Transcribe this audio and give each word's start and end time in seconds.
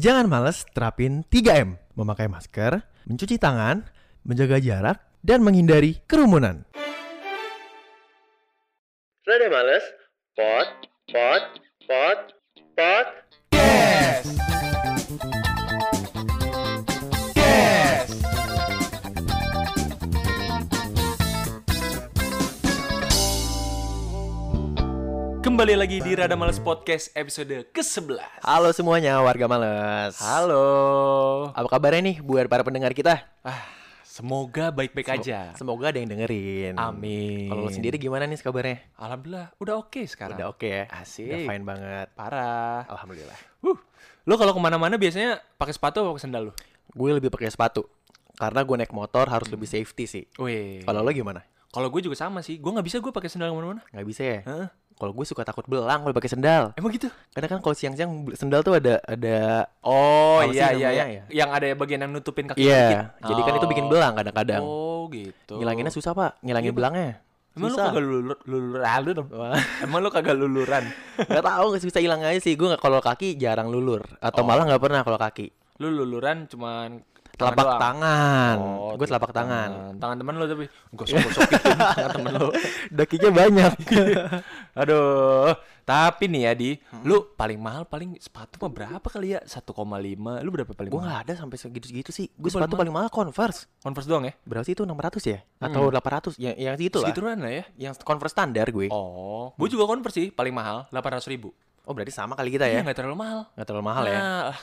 Jangan 0.00 0.32
males 0.32 0.64
terapin 0.72 1.28
3M. 1.28 1.76
Memakai 1.92 2.24
masker, 2.24 2.80
mencuci 3.04 3.36
tangan, 3.36 3.84
menjaga 4.24 4.56
jarak, 4.56 4.96
dan 5.20 5.44
menghindari 5.44 6.00
kerumunan. 6.08 6.64
Rada 9.28 9.48
males? 9.52 9.84
Pot, 10.32 10.88
pot, 11.04 11.44
pot, 11.84 12.20
pot. 12.72 13.06
Yes. 13.52 14.24
Kembali 25.60 25.76
lagi 25.76 26.00
di 26.00 26.16
Rada 26.16 26.40
Males 26.40 26.56
Podcast 26.56 27.12
episode 27.12 27.68
ke-11 27.68 28.16
Halo 28.48 28.72
semuanya 28.72 29.20
warga 29.20 29.44
males. 29.44 30.16
Halo 30.16 31.52
Apa 31.52 31.76
kabarnya 31.76 32.00
nih 32.00 32.16
buat 32.24 32.48
para 32.48 32.64
pendengar 32.64 32.96
kita? 32.96 33.28
ah, 33.44 33.60
Semoga 34.00 34.72
baik-baik 34.72 35.20
aja 35.20 35.52
Semoga 35.60 35.92
ada 35.92 36.00
yang 36.00 36.08
dengerin. 36.08 36.80
Amin 36.80 37.52
Kalau 37.52 37.68
lo 37.68 37.68
sendiri 37.68 38.00
gimana 38.00 38.24
nih 38.24 38.40
kabarnya? 38.40 38.88
Alhamdulillah 38.96 39.52
udah 39.60 39.74
oke 39.84 40.00
sekarang 40.08 40.40
Udah 40.40 40.48
oke 40.48 40.64
ya? 40.64 40.88
Asik. 40.96 41.28
Udah 41.28 41.40
fine 41.52 41.64
banget. 41.68 42.06
Parah 42.16 42.88
Alhamdulillah. 42.88 43.38
huh. 43.60 43.76
Lo 44.24 44.40
kalau 44.40 44.56
ke 44.56 44.60
mana-mana 44.64 44.96
biasanya 44.96 45.44
pakai 45.60 45.76
sepatu 45.76 46.00
atau 46.00 46.16
pakai 46.16 46.24
sendal 46.24 46.42
lo? 46.48 46.52
Gue 46.96 47.12
lebih 47.12 47.28
pakai 47.28 47.52
sepatu. 47.52 47.84
Karena 48.40 48.64
gue 48.64 48.76
naik 48.80 48.96
motor 48.96 49.28
harus 49.28 49.52
lebih 49.52 49.68
safety 49.68 50.08
sih. 50.08 50.24
Wih 50.40 50.88
Kalau 50.88 51.04
lo 51.04 51.12
gimana? 51.12 51.44
Kalau 51.68 51.92
gue 51.92 52.00
juga 52.00 52.16
sama 52.16 52.40
sih 52.40 52.56
Gue 52.56 52.72
nggak 52.72 52.86
bisa 52.88 52.96
gue 52.96 53.12
pakai 53.12 53.28
sendal 53.28 53.52
ke 53.52 53.60
mana-mana 53.60 53.84
Nggak 53.92 54.06
bisa 54.08 54.22
ya? 54.24 54.40
Hah? 54.48 54.79
Kalau 55.00 55.10
gue 55.10 55.24
suka 55.24 55.40
takut 55.40 55.64
belang 55.64 56.04
kalau 56.04 56.12
pakai 56.12 56.28
sendal. 56.28 56.76
Emang 56.76 56.92
gitu? 56.92 57.08
Karena 57.32 57.48
kan 57.48 57.58
kalau 57.58 57.72
siang-siang 57.72 58.12
sendal 58.36 58.60
tuh 58.60 58.76
ada 58.76 59.00
ada 59.02 59.64
Oh 59.80 60.44
iya 60.44 60.70
iya 60.70 60.88
iya 60.92 61.04
ya? 61.08 61.22
Yang 61.32 61.50
ada 61.56 61.66
bagian 61.72 62.04
yang 62.04 62.12
nutupin 62.12 62.44
kaki 62.44 62.60
Iya, 62.60 63.16
dikit. 63.16 63.24
jadi 63.24 63.40
kan 63.40 63.52
itu 63.56 63.66
bikin 63.66 63.86
belang 63.88 64.12
kadang-kadang. 64.12 64.60
Oh 64.60 65.08
gitu. 65.08 65.56
Ngilanginnya 65.56 65.88
susah, 65.88 66.12
Pak. 66.12 66.44
Ngilangin 66.44 66.70
Pak. 66.70 66.76
belangnya. 66.76 67.10
Emang 67.50 67.66
lu 67.66 67.74
susah. 67.74 67.86
kagak 67.90 68.04
lulur 68.04 68.38
lulur 68.44 68.80
ah, 68.80 68.98
lu 69.00 69.10
dong. 69.10 69.28
Emang 69.80 69.98
lu 69.98 70.08
kagak 70.08 70.36
luluran. 70.36 70.84
Gak 71.32 71.42
tau, 71.42 71.64
gak 71.66 71.82
bisa 71.82 71.98
hilang 71.98 72.20
aja 72.20 72.38
sih. 72.38 72.54
Gue 72.54 72.76
kalau 72.76 73.00
kaki 73.00 73.34
jarang 73.34 73.72
lulur 73.72 74.04
atau 74.20 74.40
Oh. 74.40 74.46
malah 74.46 74.68
nggak 74.68 74.78
pernah 74.78 75.00
kalau 75.00 75.16
kaki. 75.16 75.48
Lu 75.80 75.88
luluran 75.88 76.44
cuman 76.44 77.00
Telapak 77.40 77.64
doang. 77.64 77.80
tangan. 77.80 78.56
Oh, 78.60 78.92
gue 78.94 79.06
telapak 79.06 79.30
tangan. 79.30 79.70
Tangan 79.96 80.16
temen 80.16 80.34
lu 80.34 80.44
tapi 80.44 80.64
gosok-gosokin 80.92 81.58
tangan 81.74 82.10
temen 82.12 82.32
lu. 82.36 82.48
Dakinya 82.98 83.30
banyak. 83.32 83.72
Aduh. 84.80 85.56
Tapi 85.80 86.30
nih 86.30 86.42
ya 86.44 86.52
di, 86.54 86.70
Hmm. 86.86 87.02
lu 87.02 87.26
paling 87.34 87.58
mahal 87.58 87.82
paling 87.82 88.14
sepatu 88.16 88.60
mah 88.60 88.70
berapa 88.70 89.02
kali 89.02 89.34
ya? 89.34 89.40
1,5. 89.42 89.74
Lu 90.38 90.50
berapa 90.52 90.70
paling 90.70 90.86
gue 90.86 90.94
mahal? 90.94 91.10
nggak 91.10 91.20
ada 91.26 91.32
sampai 91.34 91.56
segitu-segitu 91.58 92.10
sih. 92.12 92.30
Gue 92.30 92.46
sepatu 92.46 92.78
paling 92.78 92.86
paling 92.86 92.94
mahal 92.94 93.10
Converse. 93.10 93.66
Converse 93.80 94.06
doang 94.06 94.22
ya? 94.22 94.34
Berapa 94.44 94.62
sih 94.62 94.78
itu 94.78 94.86
600 94.86 95.18
ya? 95.24 95.38
Atau 95.58 95.90
800? 95.90 96.38
Yang 96.38 96.54
yang 96.56 96.74
segitu 96.76 96.96
lah. 96.96 97.08
Segituan 97.08 97.38
lah 97.40 97.50
ya. 97.50 97.64
Yang 97.74 97.92
Converse 98.00 98.30
standar 98.30 98.70
gue. 98.70 98.86
Oh, 98.88 99.50
gue 99.56 99.68
juga 99.68 99.90
Converse 99.90 100.14
sih 100.14 100.28
paling 100.30 100.54
mahal 100.54 100.86
800 100.88 101.26
ribu. 101.26 101.50
Oh, 101.82 101.90
berarti 101.90 102.14
sama 102.14 102.38
kali 102.38 102.54
kita 102.54 102.70
Iya 102.70 102.78
ya? 102.78 102.86
nggak 102.86 102.94
terlalu 102.94 103.18
mahal. 103.18 103.40
Nggak 103.58 103.66
terlalu 103.66 103.84
mahal 103.84 104.04
ya? 104.06 104.14
Nah, 104.14 104.42
ah, 104.54 104.58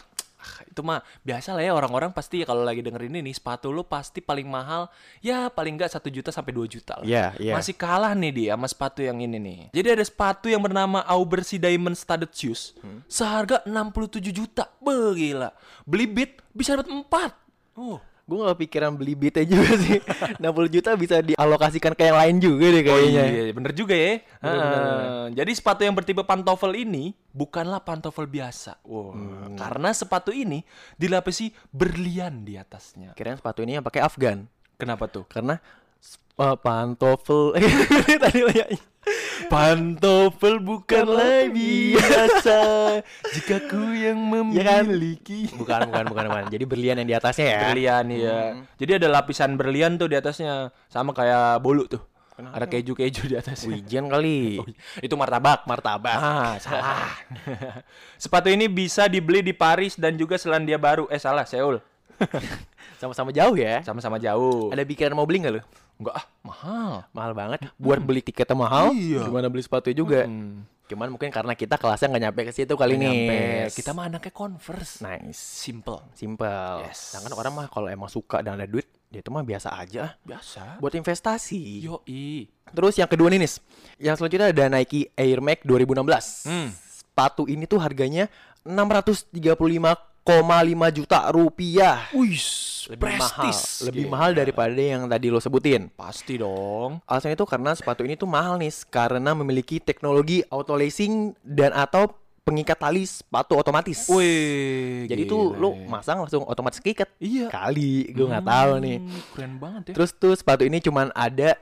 itu 0.65 0.81
mah 0.81 0.99
biasa 1.21 1.53
lah 1.53 1.63
ya 1.63 1.71
orang-orang 1.73 2.11
pasti 2.11 2.41
kalau 2.43 2.61
lagi 2.65 2.81
dengerin 2.81 3.13
ini 3.19 3.31
nih 3.31 3.35
sepatu 3.37 3.71
lo 3.71 3.85
pasti 3.85 4.19
paling 4.19 4.47
mahal 4.47 4.89
ya 5.19 5.47
paling 5.47 5.77
nggak 5.77 5.91
satu 5.91 6.07
juta 6.09 6.29
sampai 6.29 6.51
2 6.53 6.67
juta 6.69 6.99
lah. 6.99 7.05
Iya, 7.05 7.25
iya. 7.39 7.53
Masih 7.55 7.75
kalah 7.77 8.11
nih 8.17 8.31
dia 8.33 8.51
sama 8.55 8.67
sepatu 8.67 8.99
yang 9.01 9.17
ini 9.19 9.37
nih. 9.37 9.59
Jadi 9.71 9.87
ada 9.99 10.03
sepatu 10.03 10.47
yang 10.47 10.59
bernama 10.61 11.03
Aubercy 11.07 11.57
Diamond 11.57 11.95
Studded 11.95 12.31
Shoes 12.31 12.75
Hmm. 12.77 13.01
seharga 13.07 13.63
67 13.65 14.31
juta. 14.31 14.69
Beh, 14.79 15.13
gila. 15.15 15.49
Beli 15.87 16.05
beat 16.05 16.31
bisa 16.51 16.75
dapat 16.77 16.89
4. 16.91 17.31
Oh. 17.77 18.01
Gue 18.27 18.43
gak 18.43 18.59
pikiran 18.59 18.91
beli 18.91 19.15
beatnya 19.15 19.47
juga 19.55 19.71
sih 19.79 20.03
60 20.35 20.75
juta 20.75 20.89
bisa 20.99 21.23
dialokasikan 21.23 21.95
ke 21.95 22.11
yang 22.11 22.19
lain 22.19 22.35
juga 22.43 22.65
deh 22.75 22.83
kayaknya 22.83 23.23
Oh 23.23 23.31
iya, 23.31 23.53
bener 23.55 23.71
juga 23.71 23.95
ya. 23.95 24.19
Bener-bener. 24.43 24.91
Ah, 24.91 25.27
Jadi 25.31 25.51
sepatu 25.55 25.81
yang 25.87 25.95
bertipe 25.95 26.21
pantofel 26.27 26.75
ini 26.75 27.15
bukanlah 27.31 27.79
pantofel 27.79 28.27
biasa. 28.27 28.83
Wow. 28.83 29.15
Hmm. 29.15 29.55
Karena 29.55 29.95
sepatu 29.95 30.35
ini 30.35 30.59
dilapisi 30.99 31.55
berlian 31.71 32.43
di 32.43 32.59
atasnya. 32.59 33.15
Kirain 33.15 33.39
sepatu 33.39 33.63
ini 33.63 33.79
yang 33.79 33.85
pakai 33.87 34.03
Afgan 34.03 34.43
Kenapa 34.77 35.09
tuh? 35.09 35.25
Karena 35.25 35.57
uh, 36.37 36.55
pantofel 36.59 37.57
Tadi 38.23 38.41
Pantofel 39.47 40.59
bukanlah 40.59 41.47
biasa 41.49 42.59
jika 43.31 43.63
ku 43.65 43.79
yang 43.93 44.19
Ya 44.51 44.63
kan? 44.65 44.83
memiliki. 44.87 45.47
Bukan, 45.53 45.87
bukan, 45.87 46.03
bukan, 46.11 46.25
bukan 46.27 46.45
Jadi 46.49 46.63
berlian 46.67 46.99
yang 46.99 47.07
di 47.07 47.15
atasnya 47.15 47.45
ya 47.47 47.59
Berlian 47.71 48.05
ya. 48.11 48.37
Jadi 48.75 48.91
ada 48.99 49.07
lapisan 49.07 49.55
berlian 49.55 49.95
tuh 49.95 50.11
di 50.11 50.17
atasnya 50.17 50.69
sama 50.87 51.13
kayak 51.13 51.61
bolu 51.61 51.87
tuh. 51.87 52.01
Ada 52.37 52.69
keju-keju 52.69 53.33
di 53.33 53.35
atasnya. 53.35 53.73
Wijen 53.73 54.13
kali 54.13 54.57
Oh, 54.61 54.67
itu 55.01 55.15
martabak. 55.17 55.65
Martabak 55.65 56.13
Ah, 56.13 56.53
salah. 56.63 57.17
Sepatu 58.21 58.53
ini 58.53 58.69
bisa 58.69 59.09
dibeli 59.09 59.41
di 59.41 59.57
Paris 59.57 59.97
dan 59.97 60.13
juga 60.13 60.37
Selandia 60.37 60.77
Baru. 60.77 61.09
Eh, 61.09 61.17
salah, 61.17 61.49
Seoul. 61.49 61.81
Sama-sama 63.01 63.29
jauh 63.29 63.53
ya 63.53 63.85
Sama-sama 63.85 64.17
jauh. 64.17 64.73
Ada 64.73 64.81
pikiran 64.81 65.13
mau 65.13 65.25
beli 65.29 65.45
gak 65.45 65.53
lu? 65.53 65.61
Enggak 65.97 66.15
ah, 66.17 66.25
mahal. 66.41 66.91
Mahal 67.13 67.31
banget 67.37 67.59
Buat 67.77 68.01
beli 68.01 68.21
tiketnya 68.25 68.57
mahal 68.57 68.93
Iya. 68.93 69.25
Gimana 69.25 69.47
beli 69.49 69.61
sepatu 69.65 69.93
juga 69.93 70.25
Hmm. 70.25 70.65
Cuman 70.87 71.11
mungkin 71.11 71.27
karena 71.27 71.51
kita 71.51 71.75
kelasnya 71.75 72.07
gak 72.07 72.23
nyampe 72.23 72.41
ke 72.47 72.51
situ 72.55 72.73
kali 72.79 72.95
Nggak 72.95 73.11
ini 73.11 73.27
nyampe. 73.27 73.39
Kita 73.75 73.91
mah 73.91 74.07
anaknya 74.07 74.31
Converse. 74.31 75.03
Nice 75.03 75.35
Simple. 75.35 75.99
Simple 76.15 76.87
Yes. 76.87 77.11
Sedangkan 77.11 77.33
orang 77.35 77.53
mah 77.53 77.67
kalau 77.67 77.91
emang 77.91 78.07
suka 78.07 78.39
dan 78.39 78.55
ada 78.55 78.63
duit 78.63 78.87
Dia 79.11 79.19
itu 79.19 79.27
mah 79.27 79.43
biasa 79.43 79.75
aja 79.75 80.15
Biasa. 80.23 80.79
Buat 80.79 80.95
investasi 80.95 81.59
Yoi. 81.85 82.47
Terus 82.71 82.95
yang 82.95 83.11
kedua 83.11 83.27
nih 83.29 83.39
Nis 83.43 83.59
Yang 83.99 84.15
selanjutnya 84.23 84.47
ada 84.55 84.65
Nike 84.71 85.11
Air 85.13 85.43
Max 85.43 85.59
2016 85.67 86.47
Hmm. 86.47 86.69
Sepatu 86.71 87.45
ini 87.45 87.67
tuh 87.67 87.81
harganya 87.83 88.31
635,5 88.63 90.16
juta 90.91 91.31
rupiah 91.31 92.11
Wih, 92.11 92.35
lebih 92.91 93.15
mahal, 93.15 93.19
prestis. 93.47 93.87
lebih 93.87 94.03
Gila. 94.07 94.11
mahal 94.11 94.31
daripada 94.35 94.75
yang 94.75 95.07
tadi 95.07 95.27
lo 95.31 95.39
sebutin. 95.39 95.87
Pasti 95.95 96.35
dong. 96.35 96.99
Alasannya 97.03 97.35
itu 97.35 97.47
karena 97.47 97.71
sepatu 97.71 98.03
ini 98.03 98.19
tuh 98.19 98.27
mahal 98.27 98.59
nih, 98.59 98.71
karena 98.87 99.31
memiliki 99.31 99.79
teknologi 99.79 100.43
auto 100.47 100.75
lacing 100.75 101.31
dan 101.43 101.71
atau 101.71 102.11
pengikat 102.43 102.79
tali 102.79 103.03
sepatu 103.03 103.59
otomatis. 103.59 104.07
Wih, 104.07 105.03
Jadi 105.07 105.27
tuh 105.27 105.51
gila 105.51 105.59
lo 105.59 105.69
ya. 105.75 105.83
masang 105.91 106.17
langsung 106.23 106.47
otomatis 106.47 106.79
keikat. 106.79 107.11
Iya. 107.19 107.51
Kali, 107.51 108.07
gue 108.07 108.23
nggak 108.23 108.47
tahu 108.47 108.71
nih. 108.79 108.97
Hmm, 109.03 109.21
Keren 109.35 109.53
banget 109.59 109.81
ya. 109.91 109.93
Terus 109.99 110.11
tuh 110.15 110.31
sepatu 110.31 110.63
ini 110.63 110.79
cuman 110.79 111.11
ada 111.11 111.59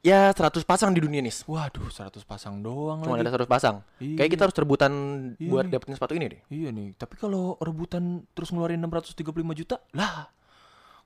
ya 0.00 0.30
100 0.30 0.62
pasang 0.62 0.90
di 0.90 1.00
dunia 1.00 1.20
nih. 1.20 1.34
Waduh, 1.44 1.86
100 1.86 2.22
pasang 2.22 2.58
doang 2.58 3.00
Cuma 3.00 3.14
lagi. 3.14 3.26
ada 3.26 3.36
100 3.36 3.46
pasang. 3.46 3.76
Iya. 3.96 4.16
Kayak 4.16 4.30
kita 4.30 4.42
harus 4.48 4.56
rebutan 4.56 4.92
Iya 5.36 5.48
buat 5.48 5.64
nih. 5.64 5.72
dapetin 5.72 5.94
sepatu 5.94 6.12
ini 6.14 6.26
deh. 6.28 6.40
Iya 6.48 6.68
nih, 6.70 6.88
tapi 6.94 7.14
kalau 7.14 7.56
rebutan 7.58 8.02
terus 8.30 8.48
ngeluarin 8.48 8.80
635 8.80 9.20
juta, 9.54 9.76
lah 9.92 10.28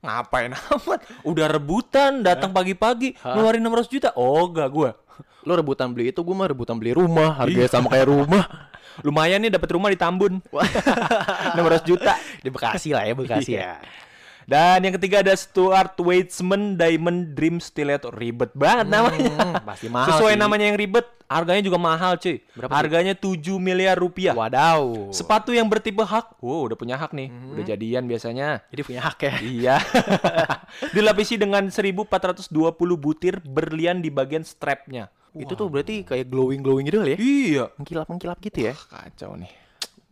ngapain 0.00 0.52
amat? 0.70 1.00
Udah 1.22 1.46
rebutan, 1.48 2.20
datang 2.20 2.50
pagi-pagi, 2.50 3.16
ngeluarin 3.16 3.60
600 3.60 3.88
juta. 3.88 4.08
Oh, 4.14 4.46
enggak 4.46 4.68
gua. 4.68 4.90
Lo 5.42 5.52
rebutan 5.54 5.88
beli 5.88 6.08
itu, 6.08 6.20
gue 6.20 6.32
mah 6.32 6.46
rebutan 6.46 6.74
beli 6.74 6.92
rumah. 6.92 7.36
Harganya 7.36 7.68
sama 7.68 7.88
kayak 7.88 8.08
rumah. 8.08 8.44
Lumayan 9.04 9.40
nih 9.40 9.50
dapat 9.50 9.68
rumah 9.70 9.88
di 9.88 9.98
Tambun. 9.98 10.38
600 10.40 11.56
juta. 11.90 12.14
Di 12.38 12.48
Bekasi 12.48 12.92
lah 12.92 13.02
ya, 13.02 13.12
Bekasi 13.12 13.52
Iya. 13.52 13.60
ya. 13.60 13.74
Dan 14.44 14.84
yang 14.84 14.94
ketiga 15.00 15.24
ada 15.24 15.32
Stuart 15.32 15.96
Weitzman 15.96 16.76
Diamond 16.76 17.32
Dream 17.32 17.58
Stiletto. 17.58 18.12
Ribet 18.12 18.52
banget 18.52 18.86
namanya. 18.88 19.32
Hmm, 19.34 19.54
pasti 19.64 19.88
mahal 19.88 20.08
Sesuai 20.12 20.36
sih. 20.36 20.40
namanya 20.40 20.64
yang 20.68 20.76
ribet, 20.76 21.06
harganya 21.24 21.62
juga 21.64 21.78
mahal, 21.80 22.20
cuy. 22.20 22.44
Berapa 22.52 22.72
harganya 22.76 23.14
7 23.16 23.56
miliar 23.56 23.96
rupiah. 23.96 24.36
Wadaw. 24.36 25.08
Sepatu 25.10 25.56
yang 25.56 25.64
bertipe 25.66 26.04
hak. 26.04 26.38
Wow, 26.44 26.68
udah 26.68 26.76
punya 26.76 27.00
hak 27.00 27.16
nih. 27.16 27.32
Mhm. 27.32 27.50
Udah 27.56 27.64
jadian 27.64 28.04
biasanya. 28.04 28.48
Jadi 28.68 28.82
punya 28.84 29.00
hak 29.00 29.18
ya. 29.18 29.32
Iya. 29.40 29.76
Dilapisi 30.96 31.40
dengan 31.40 31.72
1420 31.72 32.52
butir 33.00 33.40
berlian 33.40 34.04
di 34.04 34.12
bagian 34.12 34.44
strapnya. 34.44 35.08
Itu 35.34 35.58
tuh 35.58 35.66
berarti 35.66 36.06
kayak 36.06 36.30
glowing-glowing 36.30 36.86
gitu 36.86 37.02
kali 37.02 37.16
ya. 37.16 37.18
Iya. 37.18 37.64
Mengkilap-mengkilap 37.80 38.38
gitu 38.38 38.70
ya. 38.70 38.74
Kacau 38.76 39.34
nih. 39.34 39.63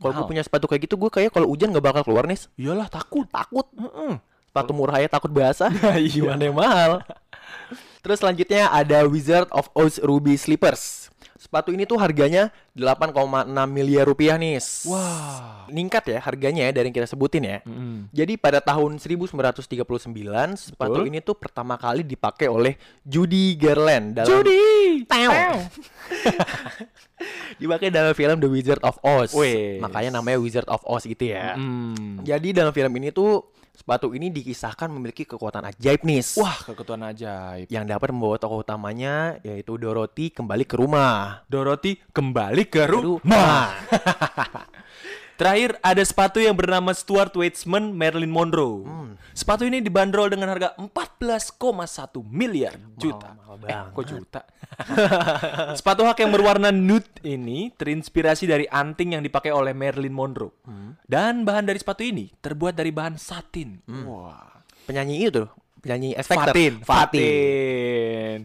Kalau 0.02 0.12
gue 0.18 0.26
punya 0.26 0.42
sepatu 0.42 0.66
kayak 0.66 0.90
gitu, 0.90 0.98
gue 0.98 1.10
kayak 1.10 1.30
kalau 1.30 1.46
hujan 1.46 1.70
gak 1.70 1.84
bakal 1.86 2.02
keluar 2.02 2.26
nih. 2.26 2.36
Iyalah 2.58 2.90
takut. 2.90 3.24
Takut. 3.30 3.66
Heeh. 3.78 4.18
Sepatu 4.50 4.76
murah 4.76 5.00
ya 5.00 5.08
takut 5.08 5.30
basah. 5.32 5.72
Iya. 5.96 6.34
Yang 6.36 6.52
mahal. 6.52 7.00
Terus 8.02 8.18
selanjutnya 8.18 8.68
ada 8.68 9.06
Wizard 9.06 9.46
of 9.54 9.70
Oz 9.78 10.02
Ruby 10.02 10.34
Slippers. 10.34 11.01
Sepatu 11.42 11.74
ini 11.74 11.82
tuh 11.90 11.98
harganya 11.98 12.54
8,6 12.78 13.50
miliar 13.66 14.06
rupiah 14.06 14.38
nih. 14.38 14.62
Wah. 14.86 15.66
Ningkat 15.66 16.14
ya 16.14 16.18
harganya 16.22 16.70
ya 16.70 16.70
dari 16.70 16.94
yang 16.94 17.02
kita 17.02 17.10
sebutin 17.10 17.42
ya. 17.42 17.58
Mm. 17.66 18.14
Jadi 18.14 18.38
pada 18.38 18.62
tahun 18.62 19.02
1939 19.02 19.74
sepatu 20.54 21.02
Betul. 21.02 21.10
ini 21.10 21.18
tuh 21.18 21.34
pertama 21.34 21.74
kali 21.74 22.06
dipakai 22.06 22.46
oleh 22.46 22.78
Judy 23.02 23.58
Garland 23.58 24.22
dalam 24.22 24.30
Judy. 24.30 25.02
Dipakai 27.60 27.90
dalam 27.90 28.14
film 28.14 28.38
The 28.38 28.46
Wizard 28.46 28.82
of 28.86 29.02
Oz. 29.02 29.34
Wes. 29.34 29.82
Makanya 29.82 30.22
namanya 30.22 30.38
Wizard 30.38 30.70
of 30.70 30.86
Oz 30.86 31.10
gitu 31.10 31.26
ya. 31.26 31.58
Hmm. 31.58 32.22
Jadi 32.22 32.54
dalam 32.54 32.70
film 32.70 32.94
ini 33.02 33.10
tuh 33.10 33.50
sepatu 33.72 34.12
ini 34.12 34.28
dikisahkan 34.28 34.92
memiliki 34.92 35.24
kekuatan 35.24 35.64
ajaib 35.72 36.04
nih. 36.04 36.20
Wah, 36.38 36.56
keketuan 36.68 37.02
ajaib. 37.08 37.66
Yang 37.72 37.84
dapat 37.88 38.08
membawa 38.12 38.36
tokoh 38.36 38.60
utamanya 38.60 39.40
yaitu 39.40 39.80
Dorothy 39.80 40.28
kembali 40.28 40.64
ke 40.68 40.76
rumah. 40.76 41.42
Dorothy 41.48 41.98
kembali 42.12 42.62
ke 42.68 42.84
rumah. 42.86 43.20
Rumah. 43.24 43.64
Terakhir 45.40 45.74
ada 45.82 46.02
sepatu 46.06 46.38
yang 46.38 46.54
bernama 46.54 46.94
Stuart 46.94 47.34
Weitzman 47.34 47.90
Marilyn 47.96 48.30
Monroe. 48.30 48.86
Sepatu 49.32 49.64
ini 49.64 49.80
dibanderol 49.80 50.28
dengan 50.28 50.52
harga 50.52 50.76
14,1 50.76 51.58
miliar 52.28 52.76
juta. 53.00 53.32
mahal 53.34 53.56
eh, 53.58 53.72
banget. 53.72 53.94
kok 53.96 54.04
juta? 54.06 54.40
sepatu 55.78 56.02
hak 56.04 56.22
yang 56.22 56.32
berwarna 56.32 56.72
nude 56.72 57.20
ini 57.22 57.72
terinspirasi 57.72 58.48
dari 58.48 58.64
anting 58.66 59.16
yang 59.18 59.22
dipakai 59.22 59.52
oleh 59.52 59.76
Marilyn 59.76 60.12
Monroe. 60.12 60.52
Dan 61.04 61.44
bahan 61.44 61.68
dari 61.68 61.78
sepatu 61.78 62.02
ini 62.02 62.32
terbuat 62.40 62.76
dari 62.76 62.90
bahan 62.90 63.16
satin. 63.16 63.80
Wah. 64.08 64.50
Penyanyi 64.82 65.30
itu, 65.30 65.46
penyanyi 65.78 66.16
X 66.18 66.26
Factor. 66.26 66.52
Fatin. 66.56 66.72
Fatin. 66.82 67.20
Fatin. 67.20 68.38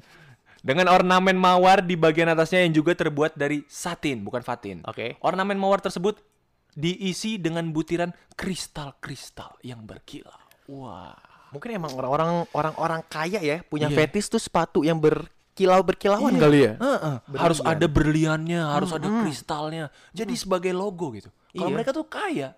Dengan 0.62 0.92
ornamen 0.92 1.38
mawar 1.40 1.80
di 1.80 1.96
bagian 1.96 2.28
atasnya 2.28 2.68
yang 2.68 2.76
juga 2.76 2.92
terbuat 2.92 3.40
dari 3.40 3.64
satin, 3.72 4.20
bukan 4.20 4.44
fatin. 4.44 4.84
Oke. 4.84 5.16
Ornamen 5.24 5.56
mawar 5.56 5.80
tersebut 5.80 6.20
diisi 6.76 7.40
dengan 7.40 7.72
butiran 7.72 8.12
kristal-kristal 8.36 9.58
yang 9.64 9.88
berkilau. 9.88 10.36
Wah. 10.68 11.16
Mungkin 11.56 11.80
emang 11.80 11.96
orang-orang 11.96 12.44
orang-orang 12.52 13.02
kaya 13.08 13.40
ya 13.40 13.64
punya 13.64 13.88
Iya. 13.88 13.96
fetis 14.04 14.28
tuh 14.28 14.42
sepatu 14.44 14.84
yang 14.84 15.00
berkilau 15.58 15.82
berkilauan 15.82 16.34
Iya. 16.38 16.42
kali 16.46 16.60
ya. 16.62 16.74
Heeh. 16.78 17.16
Harus 17.34 17.58
Berlian. 17.58 17.74
ada 17.74 17.86
berliannya, 17.90 18.62
harus 18.70 18.92
ada 18.94 19.08
kristalnya. 19.10 19.86
Jadi 20.14 20.38
sebagai 20.38 20.70
logo 20.70 21.10
gitu. 21.12 21.34
Kalau 21.50 21.74
Iya. 21.74 21.76
mereka 21.76 21.90
tuh 21.90 22.06
kaya. 22.06 22.54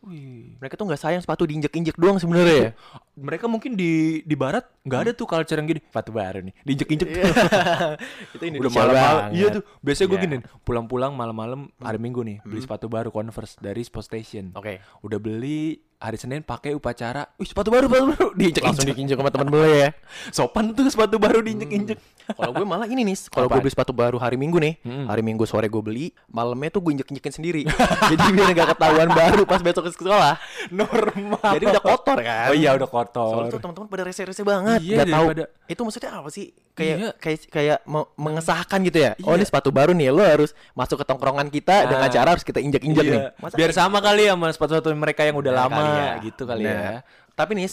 Wih. 0.00 0.56
Mereka 0.56 0.80
tuh 0.80 0.88
nggak 0.88 0.96
sayang 0.96 1.20
sepatu 1.20 1.44
diinjek-injek 1.44 1.92
doang 2.00 2.16
sebenarnya 2.16 2.56
ya. 2.56 2.72
Mereka 3.28 3.44
mungkin 3.44 3.76
di 3.76 4.24
di 4.24 4.32
barat 4.32 4.64
nggak 4.80 5.00
ada 5.04 5.12
tuh 5.12 5.28
culture 5.28 5.60
yang 5.60 5.68
gini. 5.68 5.84
Sepatu 5.84 6.08
baru 6.08 6.40
nih, 6.40 6.56
diinjek-injek. 6.64 7.08
itu 8.40 8.44
Udah 8.56 8.72
malam-malam. 8.72 9.22
Iya 9.30 9.46
tuh. 9.52 9.62
Biasanya 9.80 10.08
gue 10.08 10.16
Iya. 10.16 10.24
gini, 10.24 10.36
pulang-pulang 10.64 11.12
malam-malam 11.12 11.68
hari 11.76 12.00
Minggu 12.00 12.24
nih, 12.24 12.40
beli 12.40 12.64
sepatu 12.64 12.88
baru 12.88 13.12
Converse 13.12 13.60
dari 13.60 13.84
Sport 13.84 14.06
Station. 14.06 14.56
Oke. 14.56 14.80
Udah 15.04 15.20
beli 15.20 15.84
hari 16.00 16.16
Senin 16.16 16.40
pakai 16.40 16.72
upacara. 16.72 17.28
Wih, 17.36 17.44
sepatu 17.44 17.68
baru, 17.68 17.84
sepatu 17.84 18.04
baru. 18.10 18.26
Diinjek 18.32 18.64
Langsung 18.64 18.88
diinjek 18.88 19.14
sama 19.14 19.28
teman 19.28 19.48
beli 19.48 19.72
ya. 19.78 19.90
Sopan 20.32 20.72
tuh 20.72 20.88
sepatu 20.88 21.16
baru 21.16 21.38
diinjek-injek. 21.40 22.00
Kalau 22.30 22.52
gue 22.52 22.64
malah 22.64 22.86
ini 22.86 23.04
nih, 23.04 23.16
kalau 23.28 23.46
gue 23.46 23.60
beli 23.60 23.68
sepatu 23.68 23.92
baru 23.92 24.16
hari 24.16 24.34
Minggu 24.34 24.56
nih, 24.56 24.74
Hmm. 24.80 25.06
hari 25.06 25.20
Minggu 25.20 25.44
sore 25.44 25.68
gue 25.68 25.78
beli, 25.78 26.08
malamnya 26.26 26.70
tuh 26.70 26.80
gue 26.80 26.96
injek-injekin 26.96 27.32
sendiri. 27.34 27.62
Jadi 28.10 28.24
biar 28.32 28.48
gak 28.54 28.68
ketahuan 28.72 29.10
baru 29.10 29.42
pas 29.44 29.60
besok 29.60 29.86
ke 29.86 29.92
sekolah. 29.92 30.40
Normal. 30.70 31.52
Jadi 31.52 31.64
udah 31.68 31.82
kotor 31.82 32.18
kan. 32.18 32.48
Oh 32.48 32.56
iya, 32.56 32.70
udah 32.72 32.88
kotor. 32.88 33.32
Soalnya 33.36 33.52
tuh 33.52 33.60
teman-teman 33.60 33.86
pada 33.86 34.02
rese-rese 34.02 34.42
banget. 34.42 34.80
Iya, 34.80 34.96
Gak 34.96 35.08
tahu 35.10 35.26
daripada- 35.28 35.48
itu 35.66 35.80
maksudnya 35.82 36.10
apa 36.14 36.28
sih? 36.28 36.46
Kayak 36.70 36.96
Iya. 36.96 37.10
kayak 37.14 37.38
kayak 37.50 37.78
me- 37.84 38.08
mengesahkan 38.16 38.78
gitu 38.80 38.98
ya. 39.00 39.12
Oh, 39.20 39.34
Iya. 39.34 39.36
ini 39.36 39.44
sepatu 39.44 39.68
baru 39.68 39.92
nih, 39.92 40.08
lo 40.08 40.22
harus 40.22 40.56
masuk 40.72 40.96
ke 40.96 41.04
tongkrongan 41.04 41.50
kita 41.50 41.84
dengan 41.84 42.08
Ah. 42.08 42.10
cara 42.10 42.28
harus 42.32 42.40
kita 42.42 42.56
injek-injek 42.58 43.04
Iya. 43.04 43.12
nih. 43.12 43.20
Masa 43.36 43.54
Biar 43.54 43.70
sama 43.70 43.98
kali 44.00 44.24
ya 44.24 44.32
sama 44.32 44.48
sepatu-sepatu 44.48 44.88
mereka 44.94 45.22
yang 45.22 45.36
udah 45.36 45.52
Nah, 45.52 45.60
lama 45.66 45.82
kali 45.90 46.00
ya. 46.00 46.12
gitu 46.22 46.42
kali 46.44 46.62
Nah, 46.62 46.72
ya. 46.72 46.98
Tapi 47.32 47.50
nih, 47.54 47.66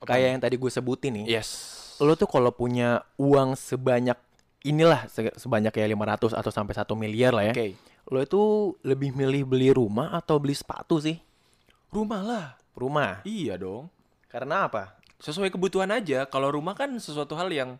kayak 0.00 0.28
yang 0.28 0.42
tadi 0.42 0.54
gue 0.54 0.70
sebutin 0.70 1.12
nih, 1.16 1.24
Yes. 1.32 1.50
lo 1.96 2.12
tuh 2.12 2.26
kalau 2.26 2.50
punya 2.50 3.00
uang 3.16 3.54
sebanyak 3.54 4.18
inilah 4.60 5.06
se- 5.06 5.34
sebanyak 5.34 5.70
kayak 5.70 5.92
500 5.92 6.32
atau 6.32 6.50
sampai 6.50 6.72
1 6.72 6.92
miliar 6.94 7.30
lah 7.30 7.44
ya. 7.44 7.52
Oke. 7.52 7.76
Lo 8.06 8.18
itu 8.18 8.42
lebih 8.80 9.12
milih 9.12 9.44
beli 9.44 9.70
rumah 9.70 10.12
atau 10.12 10.36
beli 10.36 10.52
sepatu 10.52 10.98
sih? 10.98 11.16
Rumah 11.88 12.20
lah. 12.20 12.46
Rumah. 12.74 13.22
Iya 13.22 13.54
dong. 13.54 13.88
Karena 14.26 14.66
apa? 14.66 14.98
Sesuai 15.16 15.48
kebutuhan 15.48 15.88
aja. 15.88 16.26
Kalau 16.26 16.50
rumah 16.50 16.74
kan 16.74 16.90
sesuatu 16.94 17.32
hal 17.32 17.48
yang 17.48 17.78